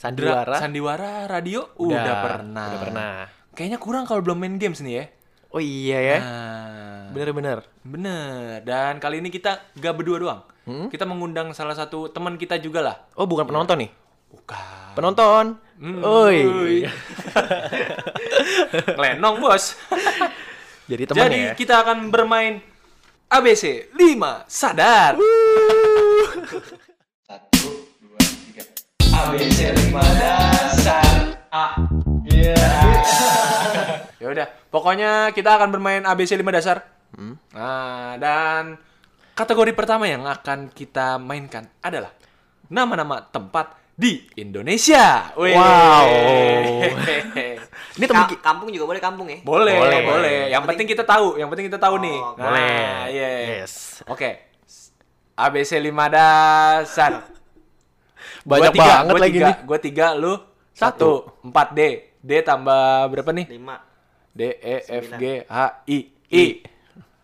Sandiwara. 0.00 0.56
Sandiwara 0.56 1.28
radio 1.28 1.76
udah, 1.76 2.24
pernah. 2.24 2.68
Udah 2.72 2.80
pernah. 2.80 3.12
Kayaknya 3.52 3.76
kurang 3.76 4.08
kalau 4.08 4.24
belum 4.24 4.40
main 4.40 4.56
games 4.56 4.80
nih 4.80 4.94
ya. 4.96 5.04
Oh 5.52 5.60
iya 5.60 5.98
ya. 6.00 6.18
Nah, 6.24 7.12
Bener-bener. 7.12 7.68
bener. 7.84 8.64
Dan 8.64 8.96
kali 8.96 9.20
ini 9.20 9.28
kita 9.28 9.60
gak 9.76 9.94
berdua 10.00 10.16
doang. 10.16 10.40
Hmm? 10.64 10.88
Kita 10.88 11.04
mengundang 11.04 11.52
salah 11.52 11.76
satu 11.76 12.08
teman 12.08 12.40
kita 12.40 12.56
juga 12.56 12.80
lah. 12.80 12.96
Oh 13.12 13.28
bukan 13.28 13.44
penonton 13.44 13.84
nih? 13.84 13.90
Bukan. 14.32 14.96
Penonton. 14.96 15.60
Hmm, 15.76 16.00
Oi. 16.00 16.88
Lenong 19.04 19.36
bos. 19.36 19.76
Jadi 20.88 21.02
teman 21.12 21.28
Jadi 21.28 21.38
ya. 21.44 21.52
kita 21.52 21.84
akan 21.84 22.08
bermain 22.08 22.64
ABC 23.28 23.92
5 23.92 24.48
sadar. 24.48 25.20
ABC 29.20 29.60
5 29.92 29.92
dasar. 30.16 31.04
A. 31.50 31.66
ya 34.16 34.26
udah, 34.26 34.46
pokoknya 34.68 35.28
kita 35.30 35.58
akan 35.58 35.68
bermain 35.68 36.02
ABC 36.02 36.34
5 36.34 36.46
dasar. 36.48 36.88
Nah, 37.52 38.16
dan 38.16 38.80
kategori 39.34 39.72
pertama 39.74 40.06
yang 40.06 40.24
akan 40.24 40.70
kita 40.70 41.18
mainkan 41.18 41.68
adalah 41.80 42.14
nama-nama 42.66 43.20
tempat 43.26 43.76
di 43.92 44.24
Indonesia. 44.38 45.34
Wih. 45.36 45.52
Wow. 45.52 46.06
Ini 47.98 48.04
temen 48.06 48.24
Ka- 48.24 48.40
kampung 48.40 48.70
juga 48.70 48.88
boleh 48.88 49.02
kampung 49.02 49.28
ya? 49.28 49.42
boleh, 49.42 49.76
Boleh. 49.76 50.00
boleh, 50.06 50.38
Yang 50.48 50.64
penting 50.64 50.86
kita 50.88 51.04
tahu, 51.04 51.36
yang 51.36 51.52
penting 51.52 51.68
kita 51.68 51.76
tahu 51.76 52.00
nih. 52.00 52.16
Oh, 52.16 52.32
Nah, 52.38 52.44
boleh. 52.46 53.12
iya. 53.12 53.28
Yes. 53.60 54.00
Oke. 54.06 54.48
ABC 55.36 55.76
5 55.76 56.08
dasar. 56.08 57.12
Banyak 58.42 58.72
Gua 58.72 58.76
tiga, 58.76 58.92
banget 58.92 59.12
gua 59.12 59.20
lagi 59.20 59.32
tiga, 59.32 59.46
nih. 59.46 59.56
Gua 59.66 59.78
tiga, 59.78 60.06
lu 60.14 60.34
satu. 60.72 61.10
Empat 61.44 61.68
D. 61.72 61.80
D 62.20 62.30
tambah 62.40 63.08
berapa 63.08 63.30
nih? 63.32 63.46
Lima. 63.50 63.76
D, 64.30 64.40
E, 64.56 64.76
F. 64.86 65.04
G, 65.18 65.24
H, 65.44 65.56
I. 65.86 65.98
I. 66.30 66.44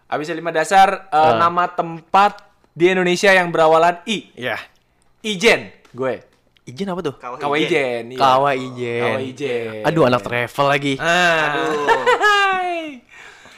ABC 0.06 0.30
5 0.34 0.50
dasar, 0.50 0.88
eh, 1.10 1.18
Ah. 1.18 1.34
nama 1.38 1.66
tempat 1.66 2.42
di 2.72 2.90
Indonesia 2.90 3.30
yang 3.30 3.50
berawalan 3.50 4.02
I. 4.06 4.30
Ya. 4.34 4.58
Ijen, 5.22 5.70
gue. 5.90 6.22
Izin 6.66 6.90
apa 6.90 6.98
tuh? 6.98 7.14
Kawah 7.14 7.38
Kawa 7.38 7.62
Ijen. 7.62 8.10
Ijen. 8.10 8.18
iya. 8.18 8.18
Kawa 8.18 8.50
Ijen. 8.58 9.02
Kawa 9.06 9.20
Ijen. 9.22 9.82
Aduh 9.86 10.02
anak 10.02 10.20
travel 10.26 10.66
lagi. 10.66 10.94
Ah. 10.98 11.54
Aduh. 11.54 11.70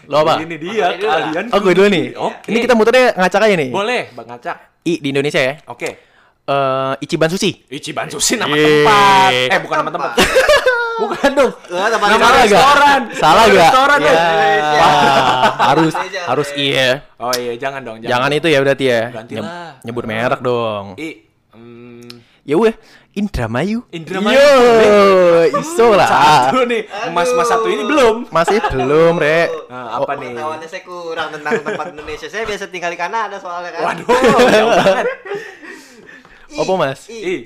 Lo 0.09 0.17
apa? 0.25 0.41
Ini 0.41 0.57
dia 0.57 0.89
kalian. 0.97 1.45
Oh 1.53 1.61
gue 1.61 1.73
dulu 1.73 1.89
nih. 1.89 2.17
Oke. 2.17 2.49
Ini 2.49 2.59
kita 2.65 2.73
muternya 2.77 3.17
ngacak 3.17 3.41
aja 3.45 3.55
nih. 3.57 3.71
Boleh, 3.73 4.03
Bang 4.13 4.29
Acak. 4.29 4.57
I 4.85 5.01
di 5.01 5.09
Indonesia 5.13 5.41
ya. 5.41 5.61
Oke. 5.69 6.08
Eh 6.49 6.93
Ichiban 7.01 7.29
Sushi. 7.29 7.51
Ichiban 7.69 8.09
Sushi 8.09 8.35
nama 8.35 8.51
Yeay. 8.51 8.65
tempat. 8.65 9.31
Eh, 9.53 9.59
bukan 9.61 9.77
nama 9.79 9.91
tempat. 9.91 10.11
bukan 11.03 11.29
dong. 11.31 11.53
Tempat 11.63 12.09
Nama 12.09 12.19
Salah 12.19 12.33
gak? 12.33 12.43
restoran. 12.43 13.01
Salah 13.13 13.45
gak? 13.45 13.53
Restoran 13.63 13.99
Ya. 13.99 14.07
dong. 14.07 14.19
Wah, 14.75 15.45
harus 15.69 15.93
harus 16.25 16.49
iya. 16.57 16.89
Oh 17.17 17.31
iya, 17.31 17.53
jangan 17.55 17.81
dong. 17.83 17.97
Jangan 18.01 18.31
itu 18.33 18.49
ya 18.49 18.59
berarti 18.59 18.85
ya. 18.87 19.03
Gantilah. 19.13 19.45
Nyeb- 19.45 19.77
nyebut 19.85 20.05
merek 20.05 20.41
dong. 20.41 20.97
I. 20.97 21.09
Hmm, 21.53 22.09
Ya 22.43 22.57
weh, 22.57 22.73
Indramayu. 23.13 23.85
Indramayu. 23.91 24.41
Yo, 24.41 24.49
iso 25.55 25.93
lah. 25.93 26.09
satu 26.49 26.65
nih. 26.65 26.89
Mas 27.13 27.29
mas 27.31 27.45
satu 27.45 27.69
ini 27.69 27.85
belum. 27.85 28.25
Masih 28.31 28.57
belum, 28.65 29.21
Rek. 29.21 29.69
Nah, 29.69 30.01
apa 30.01 30.17
nih? 30.17 30.33
Pengetahuannya 30.33 30.65
saya 30.65 30.83
kurang 30.83 31.29
tentang 31.29 31.61
tempat 31.61 31.87
Indonesia. 31.93 32.25
Saya 32.27 32.43
biasa 32.43 32.65
tinggal 32.69 32.89
di 32.89 32.97
Kanada 32.97 33.37
soalnya 33.37 33.69
kan. 33.71 33.81
Waduh, 33.85 34.09
jauh 34.09 34.71
banget. 34.81 35.07
I, 36.59 36.63
Apa, 36.67 36.73
Mas? 36.75 37.01
I. 37.07 37.19
I. 37.23 37.37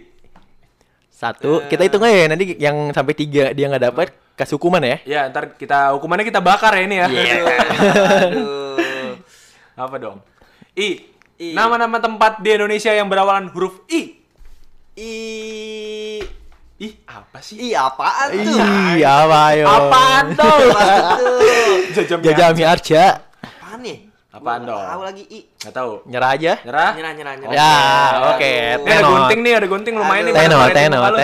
Satu, 1.12 1.62
kita 1.69 1.85
hitung 1.85 2.02
aja 2.02 2.16
ya. 2.16 2.26
Nanti 2.33 2.57
yang 2.57 2.90
sampai 2.90 3.14
tiga 3.14 3.52
dia 3.52 3.69
nggak 3.69 3.85
dapat 3.92 4.09
kasih 4.35 4.57
hukuman 4.57 4.83
ya. 4.83 4.97
Ya, 5.04 5.21
ntar 5.28 5.54
kita 5.54 5.92
hukumannya 5.95 6.25
kita 6.26 6.40
bakar 6.40 6.73
ya 6.75 6.83
ini 6.88 6.97
ya. 6.99 7.07
Aduh. 8.26 9.21
Apa 9.76 9.97
dong? 10.00 10.19
I. 10.75 11.04
I. 11.38 11.54
Nama-nama 11.54 12.00
tempat 12.00 12.41
di 12.41 12.50
Indonesia 12.56 12.91
yang 12.91 13.06
berawalan 13.06 13.52
huruf 13.52 13.84
I. 13.87 14.19
I. 14.99 15.13
Ih, 16.82 16.95
apa 17.06 17.39
sih? 17.39 17.71
I 17.71 17.78
apaan 17.78 18.34
tuh? 18.43 18.58
Iya, 18.99 19.10
apa 19.23 19.41
yo? 19.54 19.67
Apaan 19.71 20.25
tuh? 20.34 20.58
Apaan 20.75 20.99
tuh? 21.23 21.39
Jajam 21.95 22.19
Jajami 22.19 22.63
Arja. 22.67 23.23
Apaan 24.32 24.64
dong? 24.64 24.80
Tahu 24.80 25.02
lagi 25.04 25.25
I. 25.28 25.40
Nggak 25.60 25.75
tahu. 25.76 25.92
Nyerah 26.08 26.30
aja. 26.32 26.52
Nyerah? 26.64 26.90
Nyerah 26.97 27.12
nyerah 27.12 27.34
nyerah. 27.36 27.52
Ya, 27.52 27.75
oke. 28.32 28.52
Ini 28.80 28.92
ada 28.97 29.04
gunting 29.04 29.40
nih, 29.45 29.52
ada 29.60 29.66
gunting 29.68 29.95
lumayan 30.00 30.23
nih. 30.25 30.32
Muka 30.32 30.49
lu. 30.49 30.73
tenor. 30.73 31.12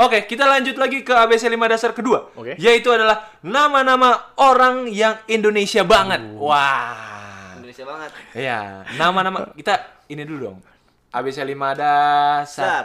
Oke, 0.00 0.24
kita 0.24 0.48
lanjut 0.48 0.80
lagi 0.80 1.04
ke 1.04 1.12
ABC 1.12 1.44
5 1.44 1.60
dasar 1.68 1.92
kedua. 1.92 2.32
Oke. 2.32 2.56
Yaitu 2.56 2.88
adalah 2.88 3.36
nama-nama 3.44 4.32
orang 4.40 4.88
yang 4.88 5.20
Indonesia 5.28 5.84
banget. 5.84 6.24
Wah. 6.40 7.60
Indonesia 7.60 7.84
banget. 7.84 8.10
Iya, 8.32 8.88
nama-nama 8.96 9.52
kita 9.60 10.00
ini 10.08 10.24
dulu 10.24 10.56
dong. 10.56 10.58
ABC 11.12 11.44
5 11.44 11.52
dasar. 11.76 12.48
Sar. 12.48 12.84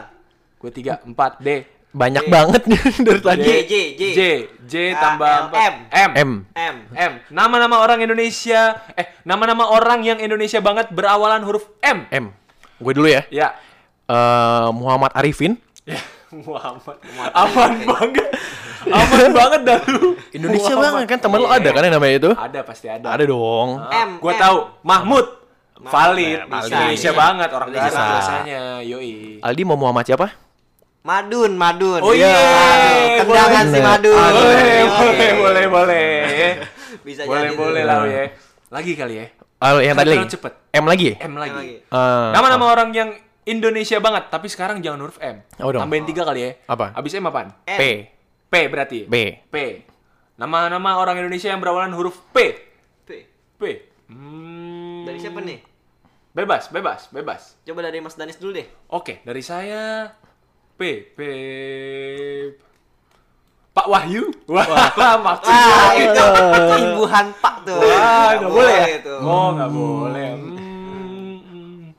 Gue 0.59 0.75
3 0.75 1.07
4 1.07 1.39
D. 1.39 1.49
Banyak 1.95 2.27
J. 2.27 2.29
banget 2.29 2.61
nih 2.67 2.81
dari 3.07 3.21
tadi. 3.23 3.41
J 3.41 3.49
J 3.63 3.73
J. 3.95 4.01
J, 4.11 4.19
J 4.67 4.73
Ah, 4.91 4.99
tambah 4.99 5.31
M, 5.31 5.43
empat. 5.47 5.59
M. 5.63 5.73
M. 5.87 6.11
M. 6.11 6.31
M. 6.51 6.75
M. 6.91 7.11
Nama-nama 7.31 7.79
orang 7.79 8.03
Indonesia 8.03 8.83
eh 8.93 9.07
nama-nama 9.23 9.71
orang 9.71 10.03
yang 10.03 10.19
Indonesia 10.19 10.59
banget 10.59 10.91
berawalan 10.91 11.39
huruf 11.41 11.71
M. 11.79 12.03
M. 12.11 12.35
Gue 12.75 12.91
dulu 12.91 13.07
ya. 13.07 13.23
Ya. 13.31 13.55
Eh 14.05 14.67
Muhammad 14.69 15.15
Arifin. 15.15 15.55
Ya, 15.87 15.95
Muhammad. 16.45 16.99
Aman 17.31 17.71
banget. 17.87 18.27
Aman 18.85 19.29
banget 19.39 19.61
dah 19.63 19.79
lu. 19.87 20.19
Indonesia 20.29 20.75
Muhammad. 20.75 20.91
banget 20.99 21.05
kan 21.07 21.19
temen 21.23 21.39
lo 21.39 21.47
ada 21.47 21.69
kan 21.71 21.81
yang 21.81 21.95
namanya 21.95 22.15
itu? 22.19 22.31
Ada 22.35 22.59
pasti 22.61 22.91
ada. 22.91 23.07
Ada 23.07 23.23
dong. 23.23 23.79
M, 23.79 24.09
Gue 24.19 24.33
M. 24.35 24.37
tahu. 24.37 24.57
Mahmud. 24.83 25.25
Valid. 25.79 26.49
Bisa, 26.49 26.65
Indonesia 26.67 27.07
iya. 27.07 27.15
banget 27.15 27.49
orang. 27.49 27.67
Indonesia 27.71 28.03
biasanya. 28.03 28.61
Yoi. 28.81 29.39
Aldi 29.39 29.61
mau 29.63 29.77
Muhammad 29.77 30.03
siapa? 30.03 30.27
Madun, 31.05 31.53
Madun. 31.53 32.01
Oh 32.01 32.17
iya. 32.17 32.33
Aduh, 32.33 33.29
Tendangan 33.29 33.65
si 33.69 33.77
Boleh. 33.77 33.85
Madun. 33.85 34.17
Boleh, 34.17 34.81
Oke. 34.81 34.97
boleh, 34.97 35.31
boleh, 35.37 35.65
boleh. 35.69 36.09
Bisa 37.05 37.21
Boleh, 37.29 37.53
jadi 37.53 37.53
boleh 37.53 37.81
tuh. 37.83 37.89
lah 37.93 37.97
ya. 38.09 38.25
Lagi 38.73 38.93
kali 38.97 39.13
ya. 39.21 39.25
Oh, 39.61 39.77
yang 39.77 39.93
tadi 39.93 40.17
lagi. 40.17 40.33
cepet. 40.33 40.53
M 40.73 40.85
lagi. 40.89 41.09
M 41.15 41.33
lagi. 41.37 41.85
Eh, 41.85 42.29
Nama-nama 42.33 42.65
orang 42.65 42.89
yang 42.89 43.09
Indonesia 43.45 44.01
banget, 44.01 44.33
tapi 44.33 44.49
sekarang 44.49 44.81
jangan 44.81 45.05
huruf 45.05 45.21
M. 45.21 45.45
Oh, 45.61 45.69
dong. 45.69 45.85
Tambahin 45.85 46.09
tiga 46.09 46.25
kali 46.25 46.41
ya. 46.41 46.51
Apa? 46.65 46.97
Abis 46.97 47.13
M 47.13 47.29
apaan? 47.29 47.53
M. 47.69 47.77
P. 47.77 47.83
P 48.49 48.53
berarti. 48.65 49.05
B. 49.05 49.45
P. 49.45 49.55
Nama-nama 50.35 50.97
orang 50.97 51.21
Indonesia 51.21 51.53
yang 51.53 51.61
berawalan 51.61 51.93
huruf 51.93 52.17
P. 52.33 52.37
P. 53.05 53.09
P. 53.55 53.61
Hmm. 54.09 55.05
Dari 55.05 55.21
siapa 55.21 55.37
nih? 55.39 55.61
Bebas, 56.33 56.67
bebas, 56.67 57.13
bebas. 57.13 57.61
Coba 57.61 57.79
dari 57.79 58.01
Mas 58.01 58.17
Danis 58.17 58.35
dulu 58.35 58.57
deh. 58.57 58.65
Oke, 58.89 59.21
dari 59.21 59.39
saya 59.39 60.09
P. 60.75 60.81
P. 61.15 61.19
Pak 63.75 63.87
Wahyu. 63.87 64.27
Wah, 64.47 65.15
maksudnya. 65.19 65.71
Ah, 65.71 65.91
itu 65.95 66.27
imbuhan 66.79 67.27
Pak 67.43 67.55
tuh. 67.63 67.79
Wah, 67.79 68.35
nggak 68.39 68.51
boleh 68.51 68.75
ya? 68.75 68.87
itu. 68.99 69.15
Oh, 69.19 69.47
nggak 69.55 69.71
boleh. 69.71 70.29
Hmm. 70.35 71.91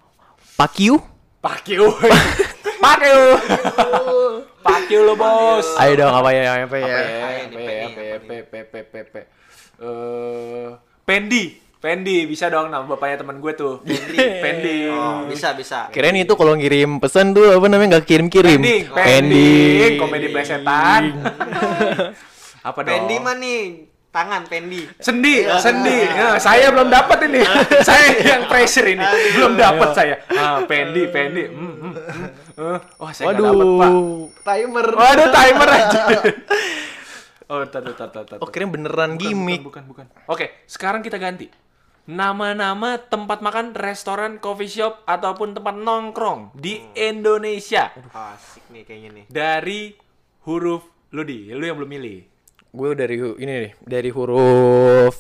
Pakiu. 0.56 0.96
Pakyu. 1.40 1.88
Pakyu. 2.84 3.20
Pakyu 4.60 4.98
lo, 5.04 5.14
Bos. 5.16 5.68
Ayo 5.80 5.92
dong 6.00 6.12
apa 6.16 6.28
ya 6.32 6.40
apa 6.44 6.52
ya? 6.52 6.64
Apa 6.64 6.76
ya? 6.76 6.96
Apa 7.44 7.60
ya? 7.60 7.72
Ya? 7.72 7.84
apa 7.88 8.00
P, 8.24 8.30
P, 8.44 8.52
P, 8.72 8.74
P, 8.88 8.94
P. 9.12 9.14
Eh, 9.76 10.68
Pendi. 11.04 11.44
Pendi 11.86 12.26
bisa 12.26 12.50
dong 12.50 12.66
nama 12.66 12.82
bapaknya 12.82 13.22
teman 13.22 13.38
gue 13.38 13.52
tuh. 13.54 13.78
Pendi. 13.86 14.18
Pendi. 14.42 14.78
Oh, 14.96 15.22
bisa 15.30 15.54
bisa. 15.54 15.86
Kirain 15.94 16.18
itu 16.18 16.34
kalau 16.34 16.58
ngirim 16.58 16.98
pesan 16.98 17.30
tuh 17.30 17.54
apa 17.54 17.70
namanya 17.70 17.94
nggak 17.94 18.06
kirim-kirim. 18.10 18.58
Pending, 18.58 18.90
Pending. 18.90 19.92
komedi 20.02 20.26
plesetan. 20.34 21.02
Apa 22.66 22.82
dong? 22.82 22.90
Pendi 22.90 23.16
mah 23.22 23.38
nih 23.38 23.86
tangan 24.10 24.42
Pendi. 24.50 24.82
Sendi, 24.98 25.46
sendi. 25.62 25.98
Nah, 26.10 26.42
saya 26.42 26.74
belum 26.74 26.90
dapat 26.90 27.18
ini. 27.30 27.46
saya 27.86 28.18
yang 28.18 28.50
pressure 28.50 28.88
ini. 28.90 29.06
Belum 29.38 29.54
dapat 29.54 29.88
saya. 29.94 30.14
Ah, 30.34 30.66
Pendi, 30.66 31.06
Pendi. 31.06 31.46
Hmm, 31.46 31.74
hmm, 31.78 31.92
hmm. 31.94 32.28
Eh, 32.56 32.78
Wah, 32.98 33.12
saya 33.14 33.30
nggak 33.30 33.46
dapat, 33.46 33.66
Pak. 33.68 33.90
Waduh, 33.94 34.10
timer. 34.42 34.86
Waduh, 34.90 35.28
timer 35.30 35.68
aja. 35.70 36.02
oh, 37.46 37.62
tar, 37.70 37.82
tar, 37.94 38.08
tar, 38.10 38.24
tar. 38.26 38.38
Oh, 38.42 38.50
kirain 38.50 38.74
beneran 38.74 39.14
Bukan, 39.14 39.22
gimmick. 39.22 39.62
Bukan, 39.62 39.86
bukan, 39.86 40.10
bukan. 40.10 40.26
Oke, 40.26 40.66
sekarang 40.66 41.06
kita 41.06 41.22
ganti. 41.22 41.65
Nama-nama 42.06 43.02
tempat 43.02 43.42
makan, 43.42 43.74
restoran, 43.74 44.38
coffee 44.38 44.70
shop, 44.70 45.02
ataupun 45.04 45.52
tempat 45.52 45.74
nongkrong 45.74 46.54
di 46.54 46.78
Indonesia. 46.94 47.90
Asik 48.14 48.62
nih 48.70 48.86
kayaknya 48.86 49.10
nih. 49.12 49.24
Dari 49.26 49.80
huruf 50.46 50.86
lu 51.10 51.26
di, 51.26 51.50
lu 51.50 51.60
yang 51.60 51.74
belum 51.74 51.90
milih. 51.90 52.18
gue 52.70 52.90
dari 52.92 53.16
hu- 53.16 53.34
ini 53.36 53.52
nih, 53.58 53.72
dari 53.82 54.10
huruf 54.12 55.16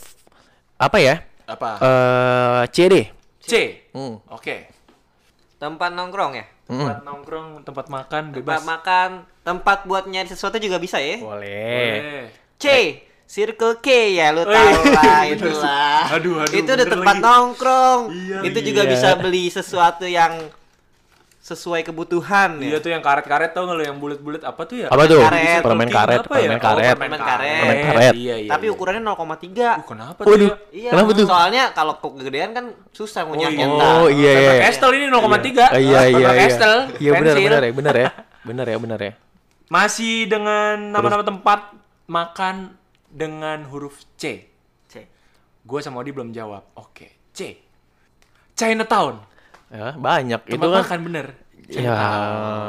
apa 0.76 0.98
ya? 1.00 1.24
Apa? 1.48 1.70
Eh 1.80 2.62
C 2.70 2.78
deh. 2.86 3.06
C. 3.40 3.52
Hmm. 3.90 4.22
Oke. 4.28 4.70
Tempat 5.56 5.90
nongkrong 5.90 6.32
ya? 6.36 6.46
Tempat 6.68 7.02
nongkrong, 7.02 7.64
tempat 7.64 7.86
makan 7.88 8.22
Tempat 8.30 8.38
bebas. 8.44 8.62
makan, 8.62 9.08
tempat 9.40 9.78
buat 9.86 10.04
nyari 10.04 10.28
sesuatu 10.28 10.60
juga 10.60 10.76
bisa 10.76 11.00
ya? 11.00 11.18
Boleh. 11.18 11.34
Boleh. 11.42 12.26
C, 12.56 12.66
Circle 13.26 13.78
K 13.78 13.88
ya 14.14 14.30
lu 14.30 14.42
Oh, 14.42 14.46
tahu 14.46 14.70
iya. 14.80 14.94
lah 14.94 15.22
itulah. 15.34 15.98
Aduh, 16.14 16.34
aduh, 16.40 16.54
Itu 16.54 16.70
udah 16.72 16.86
tempat 16.86 17.14
lagi. 17.14 17.26
nongkrong. 17.26 18.00
Iya, 18.08 18.38
itu 18.46 18.58
juga 18.64 18.82
iya. 18.82 18.90
bisa 18.90 19.08
beli 19.18 19.44
sesuatu 19.48 20.06
yang 20.06 20.46
sesuai 21.38 21.86
kebutuhan 21.86 22.58
Iya 22.58 22.74
ya. 22.74 22.82
tuh 22.82 22.90
yang 22.90 22.98
karet-karet 22.98 23.54
tau 23.54 23.70
nggak 23.70 23.78
lo 23.78 23.84
yang 23.84 23.98
bulit-bulit 23.98 24.42
apa 24.42 24.66
tuh 24.66 24.82
ya? 24.82 24.88
Apa 24.90 25.06
tuh? 25.06 25.22
karet. 25.22 25.62
Permen 25.62 25.86
karet, 25.86 26.18
ya? 26.18 26.26
permen 26.26 26.58
Oh, 26.58 26.62
karet. 26.66 26.94
permen 26.98 27.20
karet. 27.22 27.60
Permen 27.62 27.78
karet. 27.86 28.14
Iya, 28.18 28.34
iya. 28.42 28.50
Tapi 28.50 28.66
iya. 28.66 28.74
ukurannya 28.74 29.02
0,3. 29.02 29.14
Uh, 29.14 29.86
kenapa 29.86 30.20
tuh? 30.22 30.30
Waduh. 30.34 30.50
ya? 30.50 30.56
Iya. 30.74 30.90
Kenapa 30.90 31.10
tuh? 31.14 31.26
Soalnya 31.26 31.62
kalau 31.70 31.94
kegedean 31.98 32.50
kan 32.50 32.64
susah 32.90 33.22
Oh, 33.22 33.30
ngunyah 33.30 33.50
iya. 33.52 33.66
Oh, 33.70 34.06
iya, 34.10 34.32
iya. 34.34 34.52
Castell 34.66 34.90
ini 34.94 35.06
0,3. 35.06 35.14
Ah, 35.14 35.78
iya 35.78 36.00
iya 36.10 36.18
iya. 36.18 36.30
Castell, 36.46 36.74
Iya 36.98 37.10
benar 37.14 37.34
benar 37.38 37.62
ya, 37.62 37.72
benar 37.74 37.94
ya. 37.96 38.10
Benar 38.46 38.66
ya, 38.66 38.76
benar 38.78 39.00
ya. 39.02 39.12
Masih 39.66 40.26
dengan 40.26 40.78
nama-nama 40.78 41.22
tempat 41.22 41.74
makan 42.06 42.74
dengan 43.16 43.64
huruf 43.72 44.04
C. 44.14 44.44
C. 44.84 44.94
Gue 45.64 45.80
sama 45.80 46.04
Odi 46.04 46.12
belum 46.12 46.30
jawab. 46.30 46.68
Oke, 46.76 47.32
C. 47.32 47.56
Chinatown. 48.52 49.24
Ya, 49.66 49.96
banyak 49.96 50.40
itu 50.46 50.54
Tempat 50.54 50.68
kan. 50.68 50.82
makan 50.84 51.00
bener. 51.02 51.26
Ya, 51.66 51.98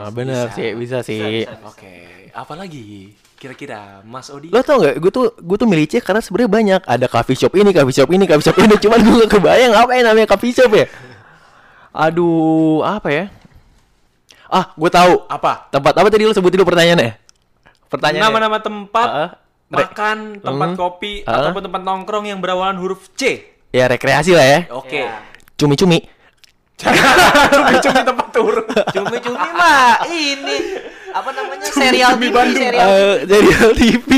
benar 0.10 0.50
sih, 0.56 0.74
bisa 0.74 1.06
sih. 1.06 1.46
Oke, 1.62 2.32
apa 2.34 2.54
lagi? 2.56 3.14
Kira-kira 3.38 4.02
Mas 4.02 4.34
Odi? 4.34 4.50
Lo 4.50 4.66
tau 4.66 4.82
gak, 4.82 4.98
gue 4.98 5.12
tuh 5.14 5.30
gue 5.38 5.58
tuh 5.60 5.70
milih 5.70 5.86
C 5.86 6.02
karena 6.02 6.18
sebenarnya 6.18 6.50
banyak. 6.50 6.82
Ada 6.82 7.06
coffee 7.06 7.38
shop 7.38 7.54
ini, 7.54 7.70
coffee 7.70 7.94
shop 7.94 8.10
ini, 8.10 8.26
coffee 8.26 8.46
shop 8.50 8.58
ini. 8.58 8.74
Cuman 8.82 8.98
gue 8.98 9.16
gak 9.22 9.32
kebayang 9.38 9.74
apa 9.78 9.92
yang 9.94 10.06
namanya 10.10 10.26
coffee 10.26 10.50
shop 10.50 10.74
ya. 10.74 10.90
Aduh, 11.94 12.82
apa 12.82 13.10
ya? 13.10 13.26
Ah, 14.50 14.74
gue 14.74 14.90
tahu. 14.90 15.28
Apa? 15.30 15.70
Tempat 15.70 15.94
apa 15.94 16.08
tadi 16.10 16.26
lo 16.26 16.34
sebutin 16.34 16.58
dulu 16.58 16.74
pertanyaannya? 16.74 17.12
Pertanyaannya. 17.88 18.26
Nama-nama 18.26 18.58
tempat 18.58 19.08
Ah, 19.08 19.30
re- 19.30 19.38
makan, 19.68 20.18
tempat 20.40 20.70
Hmm. 20.70 20.78
kopi, 20.78 21.14
Ah. 21.24 21.44
ataupun 21.44 21.62
tempat 21.62 21.82
nongkrong 21.82 22.26
yang 22.26 22.40
berawalan 22.40 22.78
huruf 22.78 23.12
C. 23.14 23.44
Ya 23.70 23.86
rekreasi 23.86 24.32
lah 24.32 24.44
ya. 24.44 24.60
Oke. 24.72 25.04
Ya. 25.04 25.20
Cumi-cumi. 25.56 26.08
Cumi-cumi 26.78 28.00
tempat 28.10 28.28
turun. 28.32 28.64
Cumi-cumi 28.94 29.50
mah 29.52 30.06
ini 30.06 30.58
apa 31.10 31.30
namanya 31.34 31.66
serial 31.68 32.14
Cumi 32.14 32.30
TV, 32.30 32.36
Bandung. 32.36 32.62
serial 32.62 32.88
Eh, 32.88 33.16
dari 33.26 33.50
TV. 33.76 34.10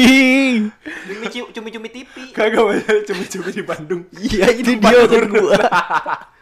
cumi- 1.25 1.49
cumi-cumi 1.49 1.89
TV. 1.89 2.13
Kagak 2.29 2.59
banyak 2.59 2.97
cumi-cumi 3.05 3.49
di 3.49 3.63
Bandung. 3.63 4.01
Iya, 4.11 4.47
ini 4.53 4.73
dia 4.75 4.99
gua. 5.25 5.55